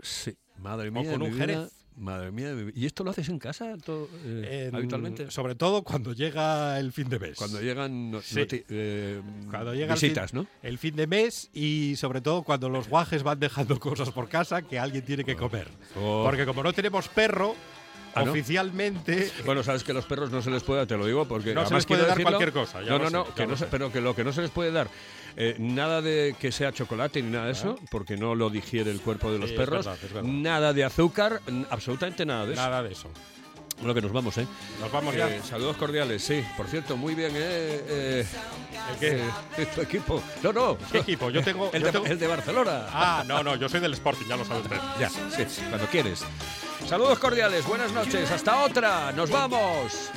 Sí. 0.00 0.34
Madre 0.58 0.88
O 0.88 0.92
mía. 0.92 1.10
con 1.12 1.20
de 1.22 1.26
un 1.30 1.36
jerez. 1.36 1.72
Madre 1.98 2.30
mía, 2.30 2.50
¿y 2.74 2.84
esto 2.84 3.04
lo 3.04 3.10
haces 3.10 3.30
en 3.30 3.38
casa 3.38 3.74
todo, 3.82 4.06
eh, 4.22 4.66
En- 4.68 4.76
habitualmente? 4.76 5.30
Sobre 5.30 5.54
todo 5.54 5.82
cuando 5.82 6.12
llega 6.12 6.78
el 6.78 6.92
fin 6.92 7.08
de 7.08 7.18
mes. 7.18 7.38
Cuando 7.38 7.58
llegan 7.62 8.10
no- 8.10 8.20
Sí. 8.20 8.36
noti- 8.36 8.64
eh, 8.68 9.22
Cuando 9.50 9.72
llega 9.74 9.94
el 9.94 10.00
visitas, 10.00 10.30
fin, 10.32 10.40
¿no? 10.40 10.46
El 10.62 10.76
fin 10.76 10.94
de 10.94 11.06
mes 11.06 11.48
y 11.54 11.94
sobre 11.96 12.20
todo 12.20 12.42
cuando 12.42 12.68
los 12.68 12.88
guajes 12.90 13.22
van 13.22 13.40
dejando 13.40 13.80
cosas 13.80 14.10
por 14.10 14.28
casa 14.28 14.60
que 14.60 14.78
alguien 14.78 15.06
tiene 15.06 15.24
que 15.24 15.36
comer. 15.36 15.68
Oh. 15.98 16.22
Porque 16.26 16.44
como 16.44 16.62
no 16.62 16.74
tenemos 16.74 17.08
perro, 17.08 17.54
Ah, 18.16 18.24
¿no? 18.24 18.30
oficialmente 18.32 19.30
Bueno, 19.44 19.62
sabes 19.62 19.84
que 19.84 19.92
a 19.92 19.94
los 19.94 20.06
perros 20.06 20.30
no 20.30 20.40
se 20.42 20.50
les 20.50 20.62
puede 20.62 20.80
dar, 20.80 20.86
te 20.88 20.96
lo 20.96 21.04
digo 21.06 21.26
porque 21.26 21.54
No 21.54 21.66
se 21.66 21.74
les 21.74 21.84
puede 21.86 22.02
dar 22.02 22.10
decirlo- 22.16 22.38
cualquier 22.38 22.52
cosa, 22.52 22.82
ya 22.82 22.90
no, 22.92 22.98
no, 22.98 23.04
sé, 23.06 23.12
no, 23.12 23.26
ya 23.28 23.34
que 23.34 23.46
no 23.46 23.56
se- 23.56 23.64
sé. 23.64 23.68
pero 23.70 23.92
que 23.92 24.00
lo 24.00 24.16
que 24.16 24.24
no 24.24 24.32
se 24.32 24.40
les 24.42 24.50
puede 24.50 24.72
dar 24.72 24.88
eh, 25.36 25.54
nada 25.58 26.00
de 26.00 26.34
que 26.40 26.50
sea 26.50 26.72
chocolate 26.72 27.20
ni 27.22 27.30
nada 27.30 27.44
de 27.46 27.52
eso, 27.52 27.78
porque 27.90 28.16
no 28.16 28.34
lo 28.34 28.48
digiere 28.48 28.90
el 28.90 29.00
cuerpo 29.02 29.30
de 29.30 29.38
los 29.38 29.50
Sí, 29.50 29.54
es 29.54 29.60
perros. 29.60 29.84
verdad, 29.84 29.98
es 30.02 30.12
verdad. 30.12 30.28
Nada 30.30 30.72
de 30.72 30.82
azúcar, 30.84 31.42
absolutamente 31.68 32.24
nada 32.24 32.46
de 32.46 32.54
eso. 32.54 32.62
nada 32.62 32.82
de 32.82 32.92
eso. 32.92 33.10
Bueno, 33.78 33.92
que 33.92 34.00
nos 34.00 34.10
vamos, 34.12 34.38
¿eh? 34.38 34.46
Nos 34.80 34.90
vamos 34.90 35.14
Eh, 35.14 35.18
ya. 35.18 35.42
saludos 35.44 35.76
cordiales, 35.76 36.22
sí. 36.24 36.42
Por 36.56 36.66
cierto, 36.68 36.96
muy 36.96 37.14
bien, 37.14 37.32
¿eh? 37.34 37.36
eh 37.86 38.26
¿El 38.92 38.98
qué? 38.98 39.20
eh, 39.62 39.66
tu 39.74 39.82
equipo. 39.82 40.22
No, 40.42 40.50
no. 40.54 40.78
¿Qué 40.90 41.00
equipo? 41.00 41.28
Yo 41.28 41.42
tengo- 41.42 41.70
El, 41.74 41.80
yo 41.82 41.86
de, 41.88 41.92
tengo- 41.92 42.06
el 42.06 42.18
de 42.18 42.26
Barcelona. 42.26 42.86
Ah, 42.88 43.22
no, 43.26 43.42
no, 43.42 43.56
yo 43.56 43.68
soy 43.68 43.80
del 43.80 43.92
Sporting, 43.92 44.24
ya 44.26 44.38
lo 44.38 44.46
sabe 44.46 44.60
usted. 44.62 44.76
Ya, 44.98 45.10
sí, 45.10 45.44
cuando 45.68 45.86
quieres. 45.88 46.24
Saludos 46.84 47.18
cordiales, 47.18 47.66
buenas 47.66 47.92
noches, 47.92 48.30
hasta 48.30 48.62
otra, 48.64 49.12
nos 49.12 49.30
vamos. 49.30 50.10